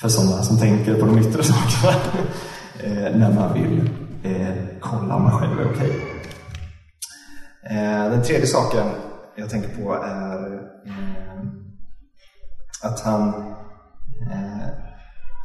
för 0.00 0.08
sådana 0.08 0.42
som 0.42 0.58
tänker 0.58 1.00
på 1.00 1.06
de 1.06 1.18
yttre 1.18 1.42
sakerna 1.42 1.92
eh, 2.84 3.16
när 3.16 3.32
man 3.34 3.54
vill 3.54 3.90
eh, 4.22 4.54
kolla 4.80 5.14
om 5.14 5.22
man 5.22 5.38
själv 5.38 5.60
är 5.60 5.72
okej. 5.74 5.90
Okay. 5.90 6.16
Eh, 7.78 8.10
den 8.10 8.22
tredje 8.22 8.46
saken 8.46 8.86
jag 9.36 9.50
tänker 9.50 9.82
på 9.82 9.94
är 9.94 10.54
eh, 10.86 11.65
att 12.82 13.00
han 13.00 13.28
eh, 14.32 14.68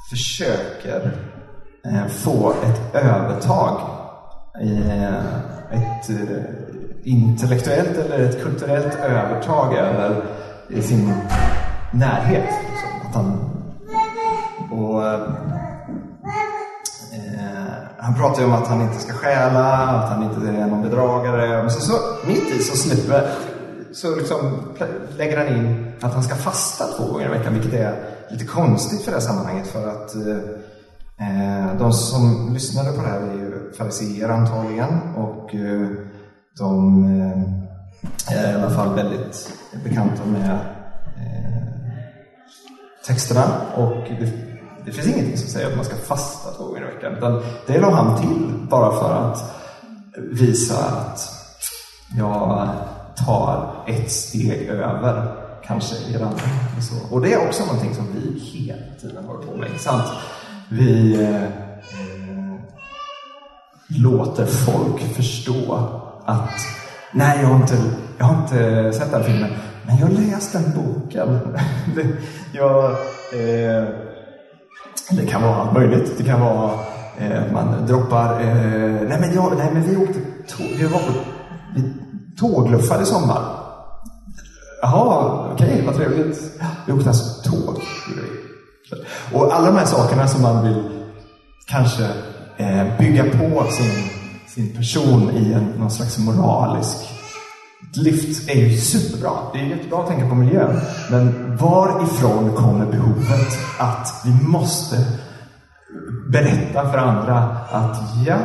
försöker 0.10 1.12
eh, 1.86 2.08
få 2.08 2.52
ett 2.52 2.96
övertag, 2.96 3.82
eh, 4.62 5.26
ett, 5.72 6.10
eh, 6.10 6.44
intellektuellt 7.04 7.98
eller 7.98 8.20
ett 8.20 8.44
kulturellt 8.44 8.96
övertag 8.96 9.74
över 9.74 10.26
sin 10.82 11.14
närhet. 11.92 12.50
Liksom. 12.70 13.10
Att 13.10 13.16
han, 13.16 13.52
och, 14.72 15.08
eh, 15.08 15.28
han 17.98 18.16
pratar 18.16 18.42
ju 18.42 18.48
om 18.48 18.54
att 18.54 18.68
han 18.68 18.82
inte 18.82 19.00
ska 19.00 19.14
stjäla, 19.14 19.74
att 19.74 20.10
han 20.10 20.24
inte 20.24 20.50
är 20.50 20.68
någon 20.68 20.82
bedragare. 20.82 21.62
Men 21.62 21.72
så, 21.72 21.82
så 21.82 21.94
mitt 22.28 22.52
i 22.52 22.60
så 22.60 22.78
slipper 22.78 23.28
så 23.94 24.16
liksom 24.16 24.60
lägger 25.18 25.38
han 25.38 25.48
in 25.48 25.92
att 26.02 26.14
han 26.14 26.24
ska 26.24 26.36
fasta 26.36 26.88
två 26.88 27.12
gånger 27.12 27.26
i 27.26 27.38
veckan, 27.38 27.54
vilket 27.54 27.74
är 27.74 27.96
lite 28.30 28.46
konstigt 28.46 29.02
för 29.02 29.12
det 29.12 29.18
här 29.18 29.26
sammanhanget. 29.26 29.68
För 29.68 29.88
att 29.88 30.16
eh, 30.16 30.38
eh 31.28 31.78
de 31.80 31.94
som 31.94 32.54
lyssnade 32.54 32.92
på 32.92 33.02
det 33.02 33.08
här 33.08 33.22
är 33.22 33.34
ju 33.34 33.74
fariséer 33.78 34.30
antagligen. 34.30 35.00
Och 35.16 35.56
eh, 35.56 35.88
de 36.58 37.04
eh, 37.06 38.38
är 38.38 38.52
i 38.52 38.56
alla 38.56 38.70
fall 38.70 38.96
väldigt 38.96 39.54
bekanta 39.84 40.26
med 40.26 40.52
eh, 41.18 41.62
texterna. 43.08 43.62
Och 43.76 44.08
det, 44.20 44.32
det, 44.86 44.92
finns 44.92 45.08
ingenting 45.08 45.38
som 45.38 45.50
säger 45.50 45.68
att 45.68 45.76
man 45.76 45.86
ska 45.86 45.96
fasta 45.96 46.52
två 46.52 46.64
gånger 46.64 46.82
i 46.82 46.96
veckan. 46.96 47.18
Utan 47.18 47.44
det 47.68 47.80
la 47.80 47.92
han 47.92 48.22
till 48.22 48.68
bara 48.70 49.00
för 49.00 49.14
att 49.14 49.56
visa 50.16 50.76
att 50.76 51.20
jag 52.18 52.68
tar 53.16 53.84
ett 53.88 54.12
steg 54.12 54.68
över 54.68 55.42
kanske 55.66 55.96
er 55.96 56.22
andra. 56.22 56.42
Och, 56.78 56.84
så. 56.84 57.16
och 57.16 57.22
det 57.22 57.34
är 57.34 57.48
också 57.48 57.66
någonting 57.66 57.96
som 57.96 58.06
vi 58.14 58.40
hela 58.40 58.82
tiden 59.02 59.26
håller 59.26 59.48
på 59.48 59.58
med. 59.58 59.70
Sant? 59.78 60.04
Vi 60.70 61.22
eh, 61.24 61.50
låter 63.88 64.46
folk 64.46 65.02
förstå 65.02 65.90
att 66.26 66.50
nej, 67.12 67.40
jag 67.42 67.48
har 67.48 67.56
inte, 67.56 67.78
jag 68.18 68.26
har 68.26 68.44
inte 68.44 68.92
sett 68.94 69.12
den 69.12 69.24
filmen, 69.24 69.52
men 69.86 69.98
jag 69.98 70.08
har 70.08 70.14
läst 70.14 70.54
den 70.54 70.64
boken. 70.76 71.40
jag, 72.54 72.92
eh, 73.34 73.88
det 75.12 75.26
kan 75.28 75.42
vara 75.42 75.56
allt 75.56 75.74
möjligt. 75.74 76.18
Det 76.18 76.24
kan 76.24 76.42
vara 76.42 76.72
eh, 77.18 77.54
man 77.54 77.88
droppar, 77.88 78.42
eh, 78.42 79.08
nej, 79.10 79.18
men 79.20 79.34
jag, 79.34 79.58
nej 79.58 79.70
men 79.74 79.84
vi 79.84 79.96
åkte 79.96 80.20
tåg, 80.48 80.68
vi 80.78 80.86
var 80.86 81.00
på, 81.00 81.14
Tågluffar 82.42 82.64
tågluffade 82.64 83.04
i 83.04 83.06
sommar. 83.06 83.42
Jaha, 84.82 85.50
okej, 85.54 85.68
okay, 85.68 85.86
vad 85.86 85.96
trevligt. 85.96 86.62
Vi 86.88 86.94
åkte 86.94 87.10
alltså 87.10 87.50
tåg. 87.50 87.84
Och 89.34 89.56
alla 89.56 89.66
de 89.66 89.78
här 89.78 89.86
sakerna 89.86 90.28
som 90.28 90.42
man 90.42 90.64
vill 90.64 90.84
kanske 91.68 92.04
eh, 92.58 92.98
bygga 93.00 93.24
på 93.24 93.72
sin, 93.72 94.10
sin 94.48 94.76
person 94.76 95.32
i 95.32 95.54
en, 95.54 95.64
någon 95.64 95.92
slags 95.92 96.18
moralisk 96.18 96.98
lyft 97.94 98.50
är 98.50 98.56
ju 98.56 98.78
superbra. 98.78 99.32
Det 99.54 99.60
är 99.60 99.64
jättebra 99.64 100.00
att 100.00 100.08
tänka 100.08 100.30
på 100.30 100.36
miljön. 100.36 100.80
Men 101.12 101.58
varifrån 101.58 102.56
kommer 102.56 102.86
behovet 102.86 103.58
att 103.78 104.22
vi 104.26 104.48
måste 104.48 105.06
berätta 106.32 106.92
för 106.92 106.98
andra 106.98 107.38
att 107.72 107.98
ja, 108.28 108.38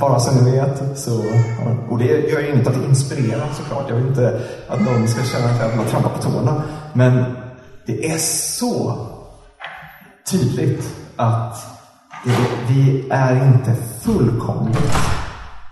bara 0.00 0.20
så 0.20 0.42
ni 0.42 0.50
vet 0.50 0.98
så... 0.98 1.24
Och 1.90 1.98
det 1.98 2.04
gör 2.04 2.40
ju 2.40 2.52
inget 2.54 2.66
att 2.66 2.76
inspirera 2.76 3.54
såklart. 3.54 3.84
Jag 3.88 3.96
vill 3.96 4.06
inte 4.06 4.40
att 4.68 4.80
någon 4.80 5.08
ska 5.08 5.22
känna 5.22 5.50
att 5.50 5.76
man 5.76 5.86
trampar 5.86 6.10
på 6.10 6.22
tårna. 6.22 6.62
Men 6.92 7.24
det 7.86 8.10
är 8.10 8.18
så 8.18 9.06
tydligt 10.30 10.96
att 11.16 11.56
vi 12.68 13.08
är 13.10 13.46
inte 13.46 13.74
fullkomligt 14.00 14.92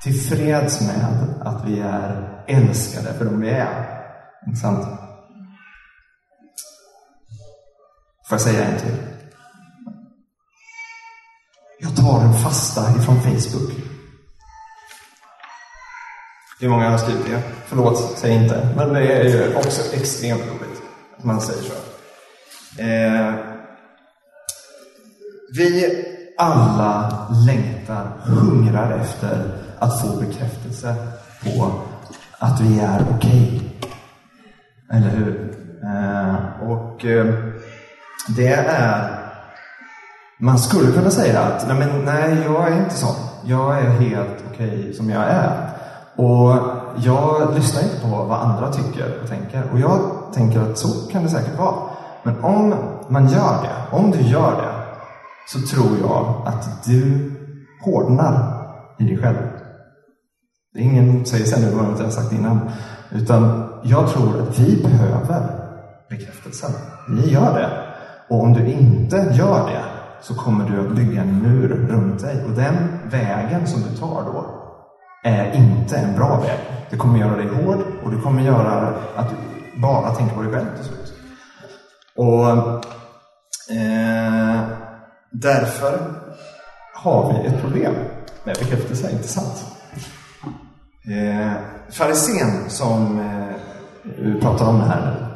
tillfreds 0.03 0.81
med 0.81 1.37
att 1.41 1.65
vi 1.65 1.81
är 1.81 2.43
älskade 2.47 3.15
för 3.15 3.25
de 3.25 3.41
vi 3.41 3.51
är. 3.51 4.03
Inte 4.47 4.61
sant? 4.61 4.87
Får 8.29 8.35
jag 8.35 8.41
säga 8.41 8.65
en 8.65 8.79
till? 8.79 8.97
Jag 11.81 11.97
tar 11.97 12.21
en 12.21 12.35
fasta 12.35 12.91
ifrån 12.91 13.21
Facebook. 13.21 13.90
Hur 16.61 16.69
många 16.69 16.91
har 16.91 16.99
skrivit 16.99 17.27
det? 17.27 17.43
Förlåt, 17.67 18.19
säg 18.19 18.33
inte. 18.33 18.69
Men 18.77 18.93
det 18.93 19.13
är 19.13 19.25
ju 19.25 19.57
också 19.57 19.95
extremt 19.95 20.43
roligt 20.43 20.83
att 21.19 21.25
man 21.25 21.41
säger 21.41 21.63
så. 21.63 21.73
Eh, 22.83 23.35
vi 25.57 26.05
alla 26.39 27.29
längtar, 27.47 28.13
hungrar 28.25 28.99
efter 28.99 29.43
att 29.79 30.01
få 30.01 30.21
bekräftelse 30.21 30.95
på 31.45 31.73
att 32.39 32.61
vi 32.61 32.81
är 32.81 33.07
okej. 33.17 33.63
Okay. 33.79 34.99
Eller 34.99 35.11
hur? 35.11 35.55
Eh, 35.85 36.71
och 36.71 37.05
eh, 37.05 37.35
det 38.37 38.53
är... 38.69 39.21
Man 40.39 40.59
skulle 40.59 40.93
kunna 40.93 41.11
säga 41.11 41.41
att 41.41 41.69
nej, 41.69 41.77
men, 41.77 42.05
nej, 42.05 42.39
jag 42.45 42.69
är 42.69 42.77
inte 42.77 42.95
sån. 42.95 43.17
Jag 43.45 43.79
är 43.79 43.91
helt 43.91 44.45
okej 44.53 44.79
okay 44.79 44.93
som 44.93 45.11
jag 45.11 45.23
är. 45.23 45.71
Och 46.17 46.57
jag 46.97 47.55
lyssnar 47.55 47.83
inte 47.83 48.01
på 48.01 48.09
vad 48.09 48.41
andra 48.41 48.73
tycker 48.73 49.21
och 49.23 49.29
tänker. 49.29 49.63
Och 49.73 49.79
jag 49.79 50.01
tänker 50.33 50.61
att 50.61 50.79
så 50.79 51.11
kan 51.13 51.23
det 51.23 51.29
säkert 51.29 51.59
vara. 51.59 51.75
Men 52.23 52.45
om 52.45 52.75
man 53.09 53.29
gör 53.29 53.63
det, 53.63 53.97
om 53.97 54.11
du 54.11 54.21
gör 54.21 54.51
det, 54.51 54.73
så 55.47 55.77
tror 55.77 55.99
jag 56.01 56.43
att 56.47 56.85
du 56.85 57.31
hårdnar 57.85 58.63
i 58.99 59.05
dig 59.05 59.19
själv. 59.19 59.37
Det 60.75 60.81
är 60.81 60.85
ingen 60.85 61.19
motsägelse 61.19 61.61
nu 61.61 61.71
vad 61.71 61.85
jag 61.85 62.05
har 62.05 62.11
sagt 62.11 62.33
innan. 62.33 62.71
Utan 63.11 63.69
jag 63.83 64.09
tror 64.09 64.43
att 64.43 64.59
vi 64.59 64.83
behöver 64.83 65.43
bekräftelsen. 66.11 66.71
Vi 67.09 67.33
gör 67.33 67.55
det. 67.55 67.71
Och 68.29 68.43
om 68.43 68.53
du 68.53 68.67
inte 68.67 69.17
gör 69.17 69.67
det 69.69 69.85
så 70.23 70.35
kommer 70.35 70.71
du 70.71 70.81
att 70.81 70.97
bygga 70.97 71.21
en 71.21 71.43
mur 71.43 71.69
runt 71.69 72.21
dig. 72.21 72.45
Och 72.45 72.51
den 72.51 72.75
vägen 73.11 73.67
som 73.67 73.83
du 73.83 73.97
tar 73.97 74.23
då 74.25 74.60
är 75.23 75.53
inte 75.53 75.97
en 75.97 76.17
bra 76.17 76.41
väg. 76.41 76.59
Det 76.91 76.97
kommer 76.97 77.19
göra 77.19 77.37
dig 77.37 77.49
hård 77.49 77.79
och 78.05 78.11
det 78.11 78.21
kommer 78.21 78.43
göra 78.43 78.95
att 79.17 79.31
du 79.31 79.37
bara 79.81 80.15
tänker 80.15 80.35
på 80.35 80.43
dig 80.43 80.53
själv 80.53 80.77
till 80.77 80.85
slut. 80.85 81.13
Och 82.17 82.51
eh, 83.77 84.61
därför 85.31 85.99
har 86.95 87.33
vi 87.33 87.47
ett 87.47 87.61
problem 87.61 87.95
med 88.45 88.57
bekräftelse, 88.59 89.11
inte 89.11 89.29
sant? 89.29 89.65
Eh, 91.05 91.53
Farisén 91.91 92.71
som 92.71 93.21
eh, 93.21 93.57
vi 94.19 94.41
pratar 94.41 94.69
om 94.69 94.81
här 94.81 95.31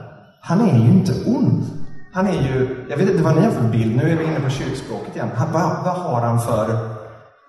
han 0.46 0.60
är 0.60 0.78
ju 0.78 0.90
inte 0.90 1.12
ond. 1.26 1.64
Han 2.12 2.26
är 2.26 2.32
ju, 2.32 2.86
jag 2.90 2.96
vet 2.96 3.10
inte 3.10 3.22
vad 3.22 3.36
ni 3.36 3.42
har 3.42 3.50
för 3.50 3.68
bild, 3.68 3.96
nu 3.96 4.10
är 4.10 4.16
vi 4.16 4.24
inne 4.24 4.40
på 4.40 4.50
kyrkspråket 4.50 5.16
igen. 5.16 5.30
Han, 5.34 5.52
vad, 5.52 5.84
vad 5.84 5.96
har 5.96 6.20
han 6.20 6.40
för, 6.40 6.78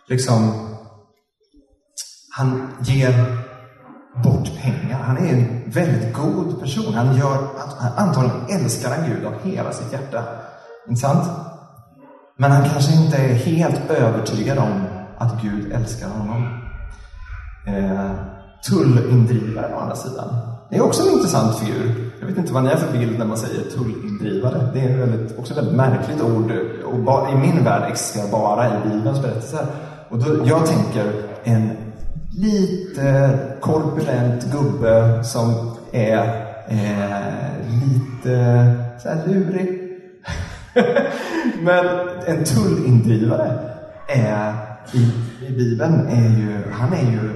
liksom, 0.07 0.64
han 2.37 2.67
ger 2.79 3.13
bort 4.23 4.51
pengar. 4.61 4.99
Han 4.99 5.17
är 5.17 5.33
en 5.33 5.71
väldigt 5.71 6.13
god 6.13 6.59
person. 6.59 6.93
Han 6.93 7.15
gör, 7.15 7.37
antagligen 7.95 8.45
älskar 8.49 8.89
han 8.89 9.09
Gud 9.09 9.25
av 9.25 9.33
hela 9.43 9.71
sitt 9.71 9.93
hjärta. 9.93 10.23
Inte 10.89 11.01
sant? 11.01 11.29
Men 12.37 12.51
han 12.51 12.69
kanske 12.69 12.93
inte 12.93 13.17
är 13.17 13.33
helt 13.33 13.89
övertygad 13.89 14.57
om 14.57 14.83
att 15.17 15.41
Gud 15.41 15.71
älskar 15.71 16.09
honom. 16.09 16.59
Eh, 17.67 18.11
tullindrivare 18.69 19.75
å 19.75 19.79
andra 19.79 19.95
sidan. 19.95 20.27
Det 20.69 20.75
är 20.75 20.81
också 20.81 21.03
en 21.03 21.13
intressant 21.13 21.59
figur. 21.59 22.11
Jag 22.19 22.27
vet 22.27 22.37
inte 22.37 22.53
vad 22.53 22.63
ni 22.63 22.69
har 22.69 22.77
för 22.77 22.97
bild 22.97 23.19
när 23.19 23.25
man 23.25 23.37
säger 23.37 23.61
tullindrivare. 23.61 24.69
Det 24.73 24.79
är 24.79 24.97
väldigt, 24.97 25.39
också 25.39 25.53
ett 25.53 25.57
väldigt 25.57 25.75
märkligt 25.75 26.21
ord 26.21 26.51
och 26.85 26.99
bara, 26.99 27.31
i 27.31 27.35
min 27.35 27.63
värld 27.63 27.91
existerar 27.91 28.31
bara 28.31 28.67
i 28.67 28.89
Bibelns 28.89 29.21
berättelser. 29.21 29.65
Och 30.09 30.17
då, 30.17 30.45
jag 30.45 30.65
tänker 30.65 31.13
en 31.43 31.84
lite 32.37 33.39
korpulent 33.61 34.51
gubbe 34.51 35.23
som 35.23 35.71
är 35.91 36.17
eh, 36.67 37.23
lite 37.81 38.75
så 39.03 39.09
här 39.09 39.27
lurig. 39.27 39.81
Men 41.61 41.85
en 42.27 42.43
tullindrivare 42.43 43.59
är 44.07 44.53
i, 44.93 45.11
i 45.47 45.51
Bibeln 45.57 46.07
är 46.07 46.39
ju, 46.39 46.71
han 46.71 46.93
är 46.93 47.11
ju 47.11 47.29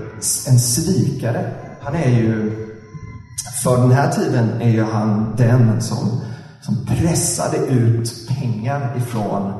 en 0.47 0.59
svikare. 0.59 1.51
Han 1.81 1.95
är 1.95 2.09
ju, 2.09 2.51
för 3.63 3.77
den 3.77 3.91
här 3.91 4.11
tiden 4.11 4.61
är 4.61 4.69
ju 4.69 4.83
han 4.83 5.35
den 5.37 5.81
som, 5.81 6.21
som 6.61 6.85
pressade 6.85 7.57
ut 7.57 8.27
pengar 8.29 8.97
ifrån 8.97 9.53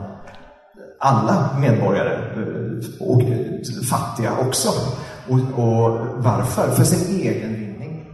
alla 1.00 1.50
medborgare 1.60 2.14
eh, 2.14 3.08
och 3.08 3.22
eh, 3.22 3.84
fattiga 3.90 4.38
också. 4.38 4.70
Och, 5.30 5.64
och 5.64 6.00
varför? 6.18 6.72
För 6.72 6.84
sin 6.84 7.20
egen 7.20 7.54
vinning. 7.54 8.06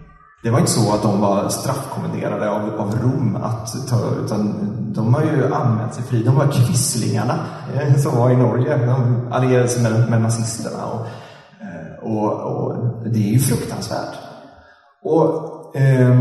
Det 0.44 0.52
var 0.52 0.60
inte 0.60 0.72
så 0.72 0.94
att 0.94 1.02
de 1.02 1.22
var 1.22 1.50
straffkommenderade 1.50 2.50
av, 2.50 2.62
av 2.80 2.96
Rom 3.02 3.36
att 3.36 3.90
ta, 3.90 4.00
utan 4.26 4.54
de 4.96 5.14
har 5.14 5.22
ju 5.22 5.54
anmält 5.54 5.94
sig 5.94 6.04
fri. 6.04 6.24
De 6.24 6.36
var 6.36 6.48
kvisslingarna 6.48 7.40
eh, 7.74 7.96
som 7.96 8.18
var 8.18 8.30
i 8.30 8.38
Norge. 8.38 8.86
De 8.86 9.28
allierade 9.32 9.68
sig 9.68 9.84
med, 9.84 10.10
med 10.10 10.22
nazisterna. 10.22 10.86
Och, 10.86 11.08
eh, 11.62 12.12
och, 12.12 12.32
och, 12.32 12.76
det 13.06 13.20
är 13.20 13.32
ju 13.34 13.40
fruktansvärt 13.40 14.16
Och 15.04 15.76
eh, 15.76 16.16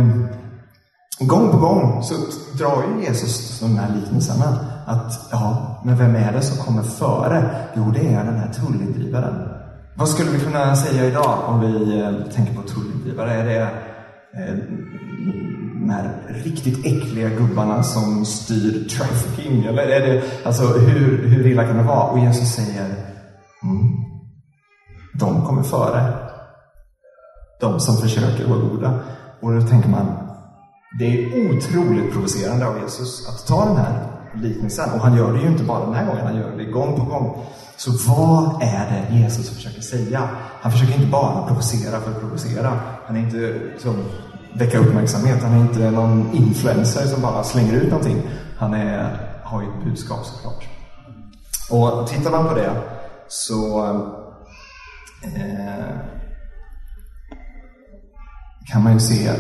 gång 1.21 1.51
på 1.51 1.57
gång 1.57 2.03
så 2.03 2.15
drar 2.59 2.83
ju 2.83 3.05
Jesus 3.05 3.61
de 3.61 3.77
här 3.77 3.95
liknelserna. 3.95 4.59
Att, 4.87 5.29
ja, 5.31 5.81
men 5.85 5.97
vem 5.97 6.17
är 6.17 6.33
det 6.33 6.43
som 6.43 6.65
kommer 6.65 6.83
före? 6.83 7.51
Jo, 7.77 7.93
det 7.95 8.15
är 8.15 8.25
den 8.25 8.37
här 8.37 8.53
tullindrivaren. 8.53 9.54
Vad 9.97 10.09
skulle 10.09 10.31
vi 10.31 10.41
kunna 10.41 10.77
säga 10.77 11.05
idag 11.05 11.39
om 11.47 11.61
vi 11.61 12.01
eh, 12.01 12.33
tänker 12.35 12.55
på 12.55 12.63
tullindrivare? 12.63 13.33
Är 13.33 13.45
det 13.45 13.61
eh, 13.61 14.55
de 15.81 15.91
här 15.91 16.11
riktigt 16.45 16.87
äckliga 16.87 17.29
gubbarna 17.29 17.83
som 17.83 18.25
styr 18.25 18.89
trafficking? 18.89 19.65
Eller 19.65 19.83
är 19.83 20.01
det, 20.01 20.23
alltså 20.45 20.65
hur, 20.65 21.29
hur 21.29 21.47
illa 21.47 21.67
kan 21.67 21.77
det 21.77 21.83
vara? 21.83 22.11
Och 22.11 22.19
Jesus 22.19 22.49
säger, 22.49 22.85
mm, 23.63 23.95
de 25.19 25.47
kommer 25.47 25.63
före. 25.63 26.15
De 27.61 27.81
som 27.81 27.97
försöker 27.97 28.47
vara 28.47 28.59
goda. 28.59 29.01
Och 29.41 29.53
då 29.53 29.61
tänker 29.61 29.89
man, 29.89 30.07
det 30.99 31.05
är 31.05 31.27
otroligt 31.27 32.13
provocerande 32.13 32.67
av 32.67 32.79
Jesus 32.79 33.29
att 33.29 33.47
ta 33.47 33.65
den 33.65 33.77
här 33.77 34.07
liknelsen. 34.35 34.91
Och 34.95 35.01
han 35.01 35.17
gör 35.17 35.33
det 35.33 35.41
ju 35.41 35.47
inte 35.47 35.65
bara 35.65 35.85
den 35.85 35.95
här 35.95 36.07
gången, 36.07 36.27
han 36.27 36.37
gör 36.37 36.57
det 36.57 36.65
gång 36.65 37.01
på 37.01 37.05
gång. 37.05 37.47
Så 37.77 37.91
vad 38.13 38.63
är 38.63 39.07
det 39.11 39.17
Jesus 39.19 39.51
försöker 39.51 39.81
säga? 39.81 40.29
Han 40.61 40.73
försöker 40.73 40.95
inte 40.95 41.07
bara 41.07 41.47
provocera 41.47 42.01
för 42.01 42.11
att 42.11 42.21
provocera. 42.21 42.81
Han 43.07 43.17
är 43.17 43.21
inte 43.21 43.61
som 43.79 44.05
väcka 44.55 44.79
uppmärksamhet. 44.79 45.43
Han 45.43 45.53
är 45.53 45.61
inte 45.61 45.91
någon 45.91 46.35
influencer 46.35 47.07
som 47.07 47.23
bara 47.23 47.45
slänger 47.45 47.73
ut 47.73 47.91
någonting. 47.91 48.23
Han 48.59 48.75
är, 48.75 49.17
har 49.45 49.63
ju 49.63 49.69
ett 49.69 49.85
budskap 49.85 50.27
såklart. 50.27 50.65
Och 51.71 52.09
tittar 52.09 52.31
man 52.31 52.49
på 52.49 52.55
det 52.55 52.83
så 53.29 53.85
eh, 55.23 55.97
kan 58.73 58.83
man 58.83 58.93
ju 58.93 59.01
se 59.01 59.29
eh, 59.29 59.35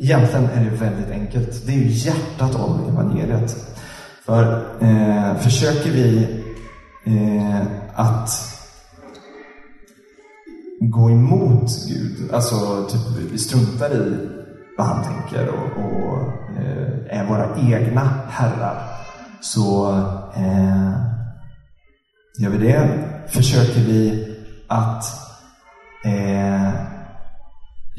egentligen 0.00 0.44
är 0.44 0.64
det 0.64 0.76
väldigt 0.76 1.10
enkelt. 1.10 1.66
Det 1.66 1.72
är 1.72 1.76
ju 1.76 1.88
hjärtat 1.88 2.54
av 2.54 2.88
evangeliet. 2.88 3.56
För 4.30 4.62
eh, 4.80 5.36
försöker 5.36 5.90
vi 5.90 6.28
eh, 7.04 7.62
att 7.94 8.30
gå 10.80 11.10
emot 11.10 11.70
Gud, 11.88 12.32
alltså 12.32 12.86
typ 12.90 13.32
vi 13.32 13.38
struntar 13.38 13.94
i 13.94 14.28
vad 14.78 14.86
han 14.86 15.04
tänker 15.04 15.48
och, 15.48 15.84
och 15.84 16.18
eh, 16.58 17.18
är 17.18 17.26
våra 17.28 17.56
egna 17.58 18.00
herrar, 18.28 18.82
så 19.40 19.90
eh, 20.36 20.92
gör 22.38 22.50
vi 22.50 22.58
det. 22.58 22.88
Försöker 23.28 23.80
vi 23.80 24.28
att 24.68 25.04
eh, 26.04 26.70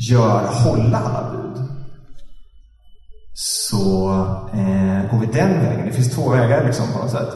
gör, 0.09 0.45
hålla 0.45 0.97
alla 0.97 1.31
bud 1.31 1.80
så 3.33 4.11
eh, 4.53 5.11
går 5.11 5.19
vi 5.19 5.25
den 5.25 5.59
vägen. 5.59 5.85
Det 5.85 5.91
finns 5.91 6.15
två 6.15 6.29
vägar 6.29 6.65
liksom 6.65 6.85
på 6.93 6.99
något 6.99 7.11
sätt. 7.11 7.33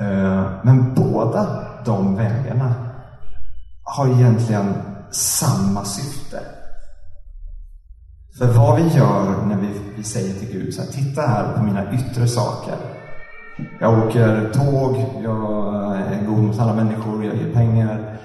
Eh, 0.00 0.44
men 0.62 0.94
båda 0.94 1.64
de 1.84 2.16
vägarna 2.16 2.74
har 3.82 4.08
egentligen 4.08 4.74
samma 5.10 5.84
syfte. 5.84 6.40
För 8.38 8.46
vad 8.46 8.82
vi 8.82 8.88
gör 8.88 9.46
när 9.46 9.56
vi, 9.56 9.68
vi 9.96 10.02
säger 10.02 10.34
till 10.34 10.52
Gud 10.52 10.74
så 10.74 10.82
här, 10.82 10.88
titta 10.88 11.22
här 11.22 11.52
på 11.56 11.62
mina 11.62 11.94
yttre 11.94 12.28
saker. 12.28 12.74
Jag 13.80 13.98
åker 13.98 14.50
tåg, 14.52 14.96
jag 15.22 15.96
är 15.96 16.26
god 16.26 16.44
mot 16.44 16.60
alla 16.60 16.74
människor, 16.74 17.24
jag 17.24 17.36
ger 17.36 17.52
pengar. 17.52 18.18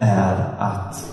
Är 0.00 0.54
att 0.58 1.04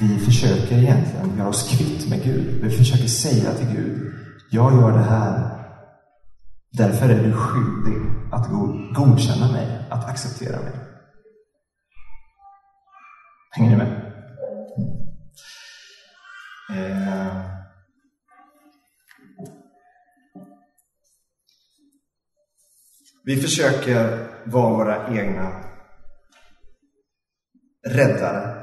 vi 0.00 0.18
försöker 0.18 0.76
egentligen 0.76 1.38
göra 1.38 1.48
oss 1.48 1.76
kvitt 1.76 2.08
med 2.10 2.22
Gud. 2.24 2.60
Vi 2.62 2.70
försöker 2.70 3.08
säga 3.08 3.54
till 3.54 3.68
Gud, 3.76 4.09
jag 4.50 4.72
gör 4.72 4.92
det 4.92 5.04
här. 5.04 5.56
Därför 6.72 7.08
är 7.08 7.24
du 7.24 7.32
skyldig 7.32 8.02
att 8.32 8.48
godkänna 8.94 9.52
mig, 9.52 9.86
att 9.90 10.08
acceptera 10.08 10.60
mig. 10.60 10.72
Hänger 13.50 13.70
ni 13.70 13.76
med? 13.76 14.12
Eh. 16.70 17.40
Vi 23.24 23.36
försöker 23.36 24.26
vara 24.44 24.70
våra 24.70 25.08
egna 25.08 25.52
räddare 27.86 28.60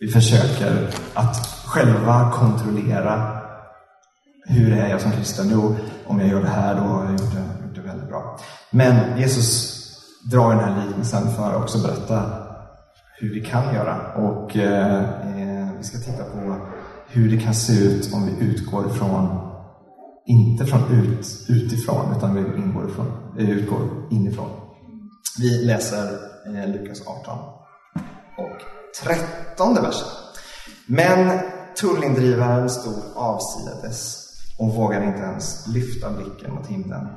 vi 0.00 0.08
försöker 0.08 0.88
att 1.14 1.36
själva 1.66 2.32
kontrollera 2.32 3.39
hur 4.46 4.72
är 4.72 4.88
jag 4.88 5.00
som 5.00 5.12
kristen? 5.12 5.48
Jo, 5.52 5.76
om 6.06 6.20
jag 6.20 6.28
gör 6.28 6.42
det 6.42 6.48
här, 6.48 6.74
då 6.74 6.80
har 6.80 7.04
jag 7.04 7.12
gjort 7.12 7.32
det, 7.34 7.66
gjort 7.66 7.74
det 7.74 7.80
väldigt 7.80 8.08
bra. 8.08 8.38
Men 8.70 9.18
Jesus 9.18 9.76
drar 10.30 10.50
den 10.50 10.64
här 10.64 10.86
liknelsen 10.86 11.34
för 11.36 11.50
att 11.50 11.62
också 11.62 11.78
berätta 11.78 12.22
hur 13.18 13.34
vi 13.34 13.40
kan 13.40 13.74
göra. 13.74 14.12
Och 14.14 14.56
eh, 14.56 14.98
eh, 14.98 15.68
vi 15.78 15.84
ska 15.84 15.98
titta 15.98 16.24
på 16.24 16.56
hur 17.08 17.30
det 17.30 17.42
kan 17.42 17.54
se 17.54 17.72
ut 17.72 18.14
om 18.14 18.26
vi 18.26 18.44
utgår 18.44 18.86
ifrån, 18.86 19.50
inte 20.26 20.66
från 20.66 20.80
ut, 20.92 21.26
utifrån, 21.48 22.16
utan 22.16 22.34
vi 22.34 22.40
ingår 22.40 22.90
ifrån, 22.90 23.06
eh, 23.38 23.50
utgår 23.50 23.80
inifrån. 24.10 24.50
Vi 25.38 25.64
läser 25.64 26.04
eh, 26.46 26.68
Lukas 26.68 27.06
18 27.06 27.38
och 28.38 28.58
trettonde 29.02 29.80
versen. 29.80 30.08
Men 30.86 31.40
tullindrivaren 31.80 32.70
stod 32.70 33.02
avsides 33.14 34.19
och 34.60 34.74
vågade 34.74 35.04
inte 35.04 35.22
ens 35.22 35.66
lyfta 35.66 36.10
blicken 36.10 36.54
mot 36.54 36.66
himlen 36.66 37.08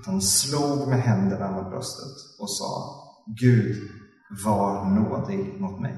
utan 0.00 0.20
slog 0.20 0.88
med 0.88 1.02
händerna 1.02 1.50
mot 1.50 1.70
bröstet 1.70 2.40
och 2.40 2.50
sa 2.50 3.00
Gud, 3.26 3.76
var 4.44 4.84
nådig 4.84 5.60
mot 5.60 5.80
mig, 5.80 5.96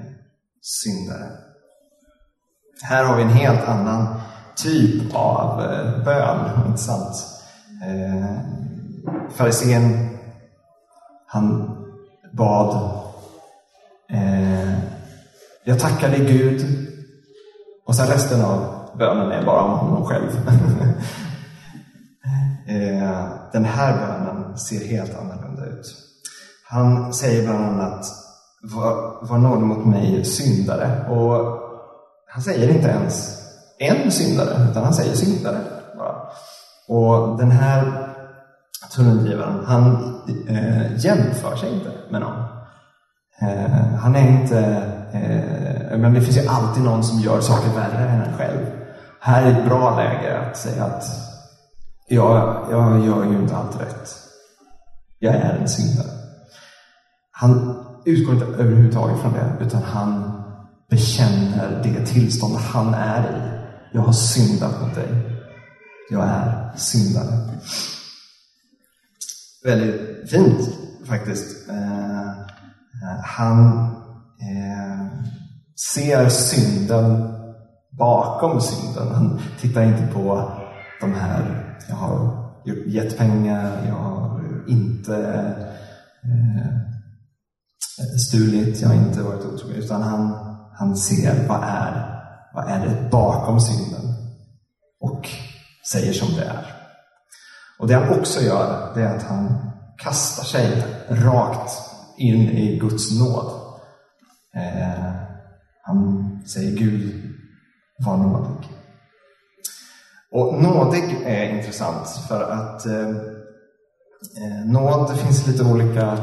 syndare. 0.61 1.31
Här 2.81 3.03
har 3.03 3.17
vi 3.17 3.23
en 3.23 3.29
helt 3.29 3.67
annan 3.67 4.19
typ 4.55 5.15
av 5.15 5.61
eh, 5.61 6.03
bön, 6.03 6.67
inte 6.67 6.81
sant? 6.81 7.15
Eh, 7.85 8.39
Farisén, 9.29 10.17
han 11.25 11.77
bad 12.33 12.91
eh, 14.09 14.79
jag 15.63 15.79
tackar 15.79 16.09
dig 16.09 16.25
Gud. 16.25 16.65
Och 17.85 17.95
sen 17.95 18.07
resten 18.07 18.41
av 18.41 18.86
bönen 18.97 19.31
är 19.31 19.45
bara 19.45 19.61
om 19.61 19.79
honom 19.79 20.05
själv. 20.05 20.29
Eh, 22.69 23.25
den 23.51 23.65
här 23.65 23.97
bönen 23.97 24.57
ser 24.57 24.87
helt 24.87 25.19
annorlunda 25.19 25.65
ut. 25.65 25.95
Han 26.69 27.13
säger 27.13 27.43
bland 27.43 27.65
annat 27.65 28.05
var, 28.61 29.27
var 29.27 29.37
nåd 29.37 29.61
mot 29.61 29.85
mig 29.85 30.25
syndare. 30.25 31.09
Och 31.09 31.59
han 32.29 32.43
säger 32.43 32.69
inte 32.69 32.87
ens 32.87 33.43
en 33.79 34.11
syndare, 34.11 34.69
utan 34.71 34.83
han 34.83 34.93
säger 34.93 35.15
syndare. 35.15 35.57
Bara. 35.97 36.15
Och 36.87 37.37
den 37.37 37.51
här 37.51 38.07
tunnelgivaren, 38.95 39.65
han 39.65 40.15
eh, 40.47 41.05
jämför 41.05 41.55
sig 41.55 41.73
inte 41.73 41.91
med 42.09 42.21
någon. 42.21 42.43
Eh, 43.41 43.95
han 43.99 44.15
är 44.15 44.29
inte... 44.29 44.59
Eh, 45.11 45.97
men 45.97 46.13
det 46.13 46.21
finns 46.21 46.37
ju 46.37 46.47
alltid 46.47 46.83
någon 46.83 47.03
som 47.03 47.19
gör 47.19 47.41
saker 47.41 47.69
värre 47.69 48.09
än 48.09 48.21
en 48.21 48.37
själv. 48.37 48.65
Här 49.27 49.43
är 49.43 49.59
ett 49.59 49.65
bra 49.65 49.95
läge 49.95 50.39
att 50.39 50.57
säga 50.57 50.83
att 50.83 51.03
jag, 52.07 52.67
jag 52.71 53.05
gör 53.05 53.23
ju 53.23 53.37
inte 53.37 53.55
allt 53.55 53.81
rätt. 53.81 54.09
Jag 55.19 55.35
är 55.35 55.57
en 55.61 55.69
syndare. 55.69 56.11
Han 57.31 57.83
utgår 58.05 58.33
inte 58.33 58.45
överhuvudtaget 58.45 59.21
från 59.21 59.33
det, 59.33 59.65
utan 59.65 59.83
han 59.83 60.43
bekänner 60.89 61.81
det 61.83 62.05
tillstånd 62.05 62.55
han 62.55 62.93
är 62.93 63.21
i. 63.21 63.67
Jag 63.93 64.01
har 64.01 64.13
syndat 64.13 64.81
mot 64.81 64.95
dig. 64.95 65.41
Jag 66.09 66.23
är 66.23 66.71
syndare. 66.77 67.49
Väldigt 69.63 70.29
fint 70.29 70.69
faktiskt. 71.05 71.69
Eh, 71.69 72.29
eh 72.29 73.23
han 73.23 73.77
eh, 74.39 75.07
ser 75.95 76.29
synden 76.29 77.36
bakom 77.97 78.61
synden. 78.61 79.15
Han 79.15 79.41
tittar 79.61 79.83
inte 79.83 80.13
på 80.13 80.51
de 81.01 81.13
här, 81.13 81.63
jag 81.89 81.95
har 81.95 82.47
gett 82.87 83.17
pengar, 83.17 83.85
jag 83.87 83.95
har 83.95 84.41
inte 84.67 85.15
eh, 86.23 86.67
eh, 87.99 88.17
stulit, 88.27 88.81
jag 88.81 88.89
har 88.89 88.95
inte 88.95 89.21
varit 89.21 89.45
otrogen. 89.45 89.75
Utan 89.75 90.01
han, 90.01 90.33
han 90.73 90.97
ser 90.97 91.47
vad 91.47 91.63
är, 91.63 92.21
vad 92.53 92.69
är 92.69 92.85
det 92.85 93.09
bakom 93.11 93.59
synden 93.59 94.13
och 94.99 95.29
säger 95.91 96.13
som 96.13 96.35
det 96.35 96.43
är. 96.43 96.65
Och 97.79 97.87
det 97.87 97.93
han 97.93 98.19
också 98.19 98.41
gör, 98.41 98.91
det 98.95 99.01
är 99.01 99.15
att 99.15 99.23
han 99.23 99.71
kastar 99.97 100.43
sig 100.43 100.83
rakt 101.09 101.71
in 102.17 102.49
i 102.49 102.79
Guds 102.79 103.19
nåd. 103.19 103.51
Eh, 104.55 105.11
han 105.83 106.39
säger 106.47 106.77
Gud 106.77 107.16
var 108.05 108.17
nådig. 108.17 108.69
Och 110.31 110.61
nådig 110.61 111.03
är 111.25 111.49
intressant 111.57 112.07
för 112.27 112.43
att 112.43 112.85
eh, 112.85 113.09
eh, 114.43 114.65
nåd, 114.65 115.09
det 115.09 115.17
finns 115.17 115.47
lite 115.47 115.63
olika 115.63 116.17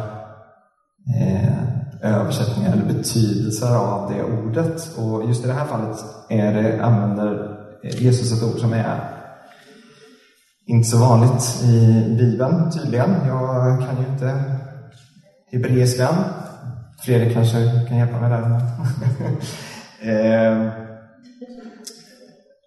eh, 1.20 1.64
översättningar 2.02 2.72
eller 2.72 2.94
betydelser 2.94 3.76
av 3.76 4.12
det 4.12 4.24
ordet. 4.24 4.98
Och 4.98 5.28
just 5.28 5.44
i 5.44 5.46
det 5.46 5.52
här 5.52 5.66
fallet 5.66 5.98
är 6.28 6.54
det, 6.54 6.84
använder 6.84 7.56
Jesus 7.82 8.32
ett 8.32 8.54
ord 8.54 8.60
som 8.60 8.72
är 8.72 9.14
inte 10.66 10.88
så 10.88 10.98
vanligt 10.98 11.62
i 11.62 12.04
Bibeln 12.18 12.70
tydligen. 12.70 13.26
Jag 13.26 13.78
kan 13.80 13.96
ju 14.02 14.12
inte 14.12 14.44
hebreiskan. 15.52 16.14
Fredrik 17.04 17.34
kanske 17.34 17.86
kan 17.88 17.98
hjälpa 17.98 18.20
mig 18.20 18.30
där. 18.30 18.60
Eh, 20.00 20.72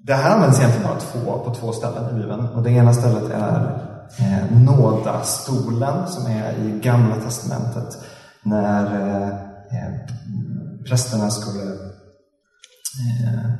det 0.07 0.13
här 0.13 0.35
används 0.35 0.59
egentligen 0.59 0.87
bara 0.87 0.99
två, 0.99 1.39
på 1.45 1.55
två 1.55 1.71
ställen 1.71 2.09
i 2.09 2.21
Bibeln. 2.21 2.45
Och 2.45 2.63
det 2.63 2.69
ena 2.69 2.93
stället 2.93 3.31
är 3.31 3.81
eh, 4.17 4.57
nådastolen 4.61 6.07
som 6.07 6.31
är 6.31 6.53
i 6.53 6.79
Gamla 6.79 7.15
Testamentet. 7.15 7.97
När 8.43 8.85
eh, 8.85 9.27
eh 9.27 9.93
prästerna 10.87 11.29
skulle 11.29 11.71
eh, 11.71 13.51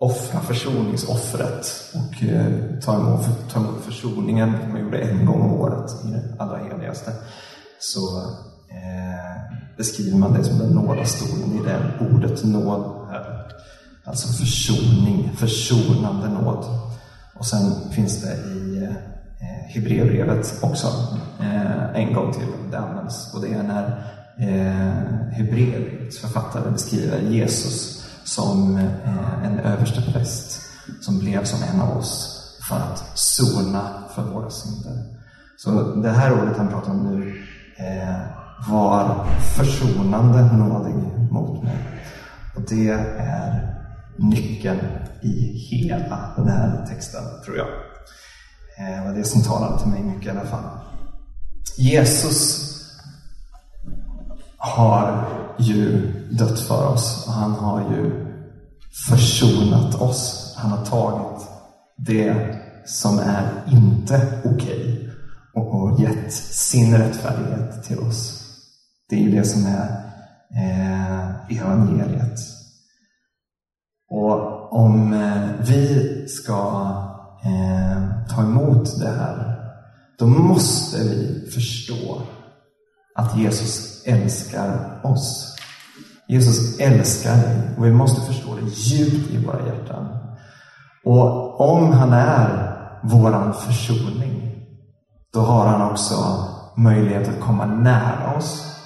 offra 0.00 0.40
försoningsoffret 0.40 1.66
och 1.94 2.24
eh, 2.24 2.52
ta, 2.84 2.94
emot, 2.96 3.26
ta 3.52 3.60
emot 3.60 3.84
försoningen. 3.84 4.52
Man 4.72 4.80
gjorde 4.80 4.98
en 4.98 5.26
gång 5.26 5.40
om 5.40 5.52
året 5.52 5.90
i 6.04 6.08
det 6.08 6.22
allra 6.38 6.58
heligaste. 6.58 7.12
Så 7.80 8.18
eh, 8.70 9.56
beskriver 9.76 10.18
man 10.18 10.32
det 10.32 10.44
som 10.44 10.58
den 10.58 10.68
nådastolen 10.68 11.52
i 11.52 11.62
det 11.64 12.06
ordet 12.14 12.44
nåd. 12.44 12.95
Alltså 14.06 14.28
försoning, 14.28 15.32
försonande 15.36 16.28
nåd. 16.28 16.64
Och 17.34 17.46
sen 17.46 17.90
finns 17.90 18.22
det 18.22 18.34
i 18.36 18.84
eh, 18.84 19.74
Hebreerbrevet 19.74 20.58
också 20.62 20.86
eh, 21.40 22.02
en 22.02 22.14
gång 22.14 22.32
till 22.32 22.46
det 22.70 22.78
används. 22.78 23.34
Och 23.34 23.40
det 23.40 23.48
är 23.48 23.62
när 23.62 23.86
eh, 24.38 25.32
Hebreerbrevets 25.32 26.18
författare 26.18 26.70
beskriver 26.70 27.20
Jesus 27.20 28.04
som 28.24 28.76
eh, 28.76 29.44
en 29.44 29.58
överste 29.58 30.02
präst 30.12 30.60
som 31.00 31.18
blev 31.18 31.44
som 31.44 31.62
en 31.62 31.80
av 31.80 31.98
oss 31.98 32.42
för 32.68 32.76
att 32.76 33.18
sona 33.18 33.90
för 34.14 34.22
våra 34.22 34.50
synder. 34.50 35.04
Så 35.56 35.94
det 35.94 36.10
här 36.10 36.42
ordet 36.42 36.56
han 36.56 36.68
pratar 36.68 36.90
om 36.90 37.02
nu 37.06 37.42
eh, 37.76 38.16
var 38.68 39.26
försonande 39.56 40.42
nådig 40.42 40.94
mot 41.30 41.62
mig. 41.62 41.78
Och 42.56 42.62
det 42.68 42.88
är 42.88 43.76
nyckeln 44.18 44.80
i 45.22 45.58
hela 45.70 46.32
den 46.36 46.48
här 46.48 46.86
texten, 46.86 47.22
tror 47.44 47.56
jag. 47.56 47.66
Eh, 48.78 49.02
det 49.02 49.08
var 49.08 49.18
det 49.18 49.24
som 49.24 49.42
talade 49.42 49.78
till 49.78 49.88
mig 49.88 50.02
mycket 50.02 50.26
i 50.26 50.30
alla 50.30 50.46
fall. 50.46 50.64
Jesus 51.78 52.72
har 54.56 55.28
ju 55.58 56.12
dött 56.30 56.60
för 56.60 56.86
oss 56.86 57.24
och 57.26 57.32
han 57.32 57.52
har 57.52 57.80
ju 57.80 58.26
försonat 59.08 59.94
oss. 59.94 60.54
Han 60.56 60.70
har 60.70 60.84
tagit 60.84 61.48
det 61.96 62.56
som 62.86 63.18
är 63.18 63.64
inte 63.66 64.40
okej 64.44 64.52
okay 64.54 65.06
och 65.54 66.00
gett 66.00 66.32
sin 66.32 66.96
rättfärdighet 66.98 67.84
till 67.84 67.98
oss. 67.98 68.42
Det 69.08 69.16
är 69.16 69.20
ju 69.20 69.30
det 69.30 69.44
som 69.44 69.66
är 69.66 70.06
eh, 70.56 71.58
evangeliet. 71.58 72.38
Och 74.10 74.72
om 74.72 75.12
eh, 75.12 75.42
vi 75.60 76.24
ska 76.28 76.52
eh, 77.44 78.26
ta 78.34 78.42
emot 78.42 78.98
det 79.00 79.08
här, 79.08 79.56
då 80.18 80.26
måste 80.26 80.98
vi 80.98 81.50
förstå 81.54 82.22
att 83.14 83.38
Jesus 83.38 84.02
älskar 84.06 85.00
oss. 85.04 85.56
Jesus 86.28 86.80
älskar 86.80 87.36
dig 87.36 87.56
och 87.78 87.84
vi 87.84 87.90
måste 87.90 88.20
förstå 88.20 88.54
det 88.54 88.70
djupt 88.70 89.30
i 89.30 89.44
våra 89.44 89.66
hjärtan. 89.66 90.08
Och 91.04 91.60
om 91.60 91.92
han 91.92 92.12
är 92.12 92.76
våran 93.02 93.54
försoning, 93.54 94.66
då 95.32 95.40
har 95.40 95.66
han 95.66 95.90
också 95.90 96.14
möjlighet 96.76 97.28
att 97.28 97.40
komma 97.40 97.66
nära 97.66 98.36
oss. 98.36 98.76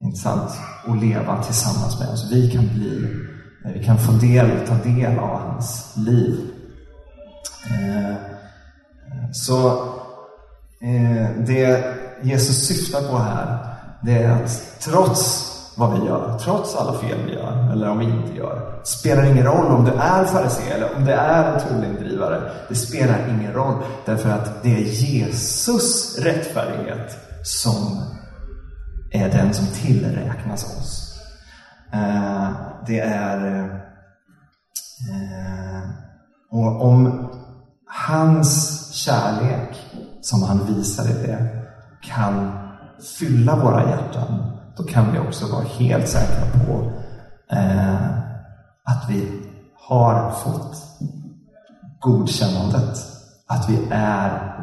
Inte 0.00 0.18
sant? 0.18 0.50
Och 0.88 0.96
leva 0.96 1.42
tillsammans 1.42 2.00
med 2.00 2.08
oss. 2.08 2.32
Vi 2.32 2.50
kan 2.50 2.68
bli, 2.68 3.08
vi 3.64 3.84
kan 3.84 3.98
få 3.98 4.12
del, 4.12 4.50
ta 4.68 4.74
del 4.74 5.18
av 5.18 5.40
hans 5.40 5.92
liv. 5.96 6.50
Eh, 7.70 8.14
så 9.32 9.70
eh, 10.80 11.30
det 11.46 11.84
Jesus 12.22 12.66
syftar 12.66 13.08
på 13.08 13.18
här, 13.18 13.58
det 14.02 14.12
är 14.12 14.30
att 14.30 14.78
trots 14.80 15.48
vad 15.76 16.00
vi 16.00 16.06
gör, 16.06 16.38
trots 16.38 16.76
alla 16.76 16.98
fel 16.98 17.18
vi 17.26 17.34
gör, 17.34 17.72
eller 17.72 17.88
om 17.88 17.98
vi 17.98 18.04
inte 18.04 18.36
gör, 18.36 18.80
spelar 18.84 19.24
ingen 19.24 19.44
roll 19.44 19.66
om 19.66 19.84
du 19.84 19.90
är 19.90 20.24
farisé 20.24 20.70
eller 20.70 20.96
om 20.96 21.04
det 21.04 21.12
är 21.12 21.52
en 21.52 21.60
tullindrivare. 21.60 22.52
Det 22.68 22.74
spelar 22.74 23.28
ingen 23.28 23.52
roll, 23.52 23.82
därför 24.06 24.30
att 24.30 24.62
det 24.62 24.74
är 24.74 24.80
Jesus 24.80 26.18
rättfärdighet 26.18 27.16
som 27.42 28.02
är 29.10 29.28
den 29.28 29.54
som 29.54 29.66
tillräknas 29.66 30.64
oss. 30.64 31.11
Eh, 31.92 32.50
det 32.86 33.00
är... 33.00 33.60
Eh, 35.10 35.82
och 36.50 36.84
om 36.86 37.28
hans 37.86 38.88
kärlek, 38.92 39.76
som 40.22 40.42
han 40.42 40.66
visar 40.66 41.04
i 41.04 41.26
det, 41.26 41.48
kan 42.02 42.52
fylla 43.18 43.56
våra 43.56 43.90
hjärtan, 43.90 44.52
då 44.76 44.82
kan 44.82 45.12
vi 45.12 45.18
också 45.18 45.46
vara 45.46 45.64
helt 45.64 46.08
säkra 46.08 46.64
på 46.66 46.92
eh, 47.50 48.18
att 48.84 49.06
vi 49.08 49.42
har 49.88 50.30
fått 50.30 50.76
godkännandet. 52.00 52.98
Att 53.46 53.68
vi 53.68 53.88
är 53.90 54.56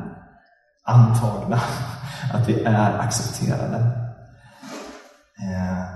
antagna, 0.85 1.59
att 2.33 2.49
vi 2.49 2.63
är 2.63 2.99
accepterade. 2.99 3.77
Eh, 5.39 5.88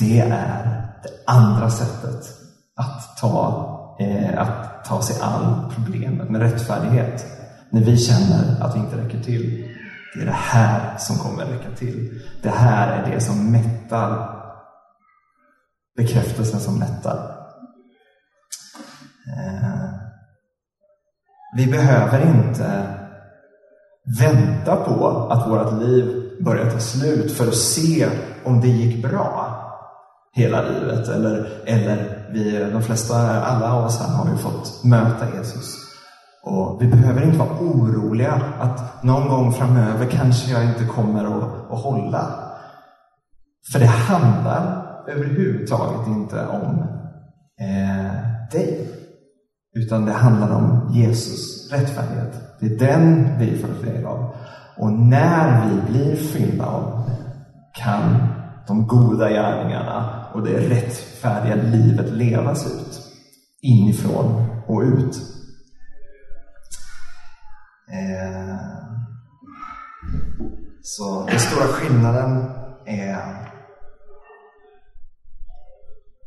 det 0.00 0.20
är 0.20 0.64
det 1.02 1.10
andra 1.26 1.70
sättet 1.70 2.36
att 2.76 3.16
ta, 3.16 3.96
eh, 4.00 4.40
att 4.42 4.84
ta 4.84 5.02
sig 5.02 5.16
an 5.22 5.72
problemet 5.74 6.30
med 6.30 6.40
rättfärdighet. 6.40 7.26
När 7.70 7.80
vi 7.80 7.96
känner 7.96 8.62
att 8.64 8.76
vi 8.76 8.78
inte 8.78 8.96
räcker 8.96 9.20
till. 9.20 9.66
Det 10.14 10.22
är 10.22 10.26
det 10.26 10.32
här 10.32 10.96
som 10.98 11.16
kommer 11.16 11.44
räcka 11.44 11.70
till. 11.76 12.20
Det 12.42 12.50
här 12.50 12.88
är 12.88 13.10
det 13.10 13.20
som 13.20 13.52
mättar. 13.52 14.36
Bekräftelsen 15.96 16.60
som 16.60 16.78
mättar. 16.78 17.16
Eh, 19.26 19.90
vi 21.56 21.66
behöver 21.66 22.20
inte 22.20 22.96
vänta 24.20 24.76
på 24.76 25.28
att 25.30 25.48
vårt 25.48 25.82
liv 25.82 26.32
börjar 26.40 26.70
ta 26.70 26.78
slut 26.78 27.32
för 27.32 27.48
att 27.48 27.54
se 27.54 28.08
om 28.44 28.60
det 28.60 28.68
gick 28.68 29.02
bra 29.02 29.49
hela 30.32 30.62
livet. 30.62 31.08
Eller, 31.08 31.48
eller 31.66 32.26
vi, 32.32 32.70
de 32.72 32.82
flesta, 32.82 33.44
alla 33.44 33.72
av 33.72 33.84
oss 33.84 34.00
här 34.00 34.16
har 34.16 34.30
ju 34.30 34.36
fått 34.36 34.84
möta 34.84 35.36
Jesus 35.36 35.90
och 36.42 36.82
vi 36.82 36.86
behöver 36.86 37.22
inte 37.22 37.38
vara 37.38 37.58
oroliga 37.60 38.42
att 38.60 39.02
någon 39.02 39.28
gång 39.28 39.52
framöver 39.52 40.06
kanske 40.06 40.52
jag 40.52 40.64
inte 40.64 40.84
kommer 40.84 41.24
att, 41.24 41.72
att 41.72 41.82
hålla. 41.82 42.26
För 43.72 43.78
det 43.78 43.86
handlar 43.86 44.86
överhuvudtaget 45.08 46.06
inte 46.06 46.46
om 46.46 46.82
eh, 47.60 48.12
dig. 48.52 48.88
Utan 49.76 50.06
det 50.06 50.12
handlar 50.12 50.56
om 50.56 50.90
Jesus 50.94 51.72
rättfärdighet. 51.72 52.60
Det 52.60 52.66
är 52.66 52.78
den 52.78 53.38
vi 53.38 53.58
får 53.58 53.86
del 53.86 54.06
av. 54.06 54.34
Och 54.76 54.92
när 54.92 55.68
vi 55.68 55.92
blir 55.92 56.16
fyllda 56.16 56.66
av 56.66 57.10
kan 57.74 58.28
de 58.66 58.86
goda 58.86 59.28
gärningarna 59.28 60.19
och 60.34 60.42
det 60.42 60.68
rättfärdiga 60.68 61.54
livet 61.54 62.10
levas 62.10 62.66
ut. 62.66 63.00
Inifrån 63.62 64.50
och 64.66 64.82
ut. 64.82 65.16
Eh, 67.92 68.56
så 70.82 71.26
den 71.30 71.40
stora 71.40 71.66
skillnaden 71.66 72.50
är 72.86 73.50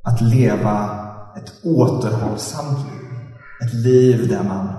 att 0.04 0.22
leva 0.22 1.00
ett 1.38 1.66
återhållsamt 1.66 2.80
liv. 2.80 3.10
Ett 3.66 3.74
liv 3.74 4.28
där 4.28 4.44
man 4.44 4.74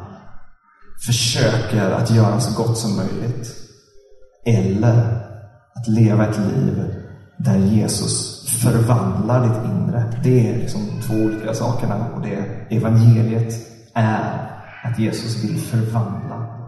försöker 1.07 1.91
att 1.91 2.11
göra 2.11 2.41
så 2.41 2.63
gott 2.63 2.79
som 2.79 2.97
möjligt. 2.97 3.55
Eller 4.47 5.25
att 5.75 5.89
leva 5.89 6.29
ett 6.29 6.39
liv 6.39 7.04
där 7.37 7.59
Jesus 7.59 8.47
förvandlar 8.63 9.43
ditt 9.43 9.65
inre. 9.65 10.05
Det 10.23 10.51
är 10.51 10.59
liksom 10.59 10.81
två 11.07 11.15
olika 11.15 11.55
sakerna. 11.55 12.07
Och 12.15 12.23
det 12.23 12.45
evangeliet 12.77 13.55
är 13.95 14.51
att 14.83 14.99
Jesus 14.99 15.45
vill 15.45 15.61
förvandla. 15.61 16.64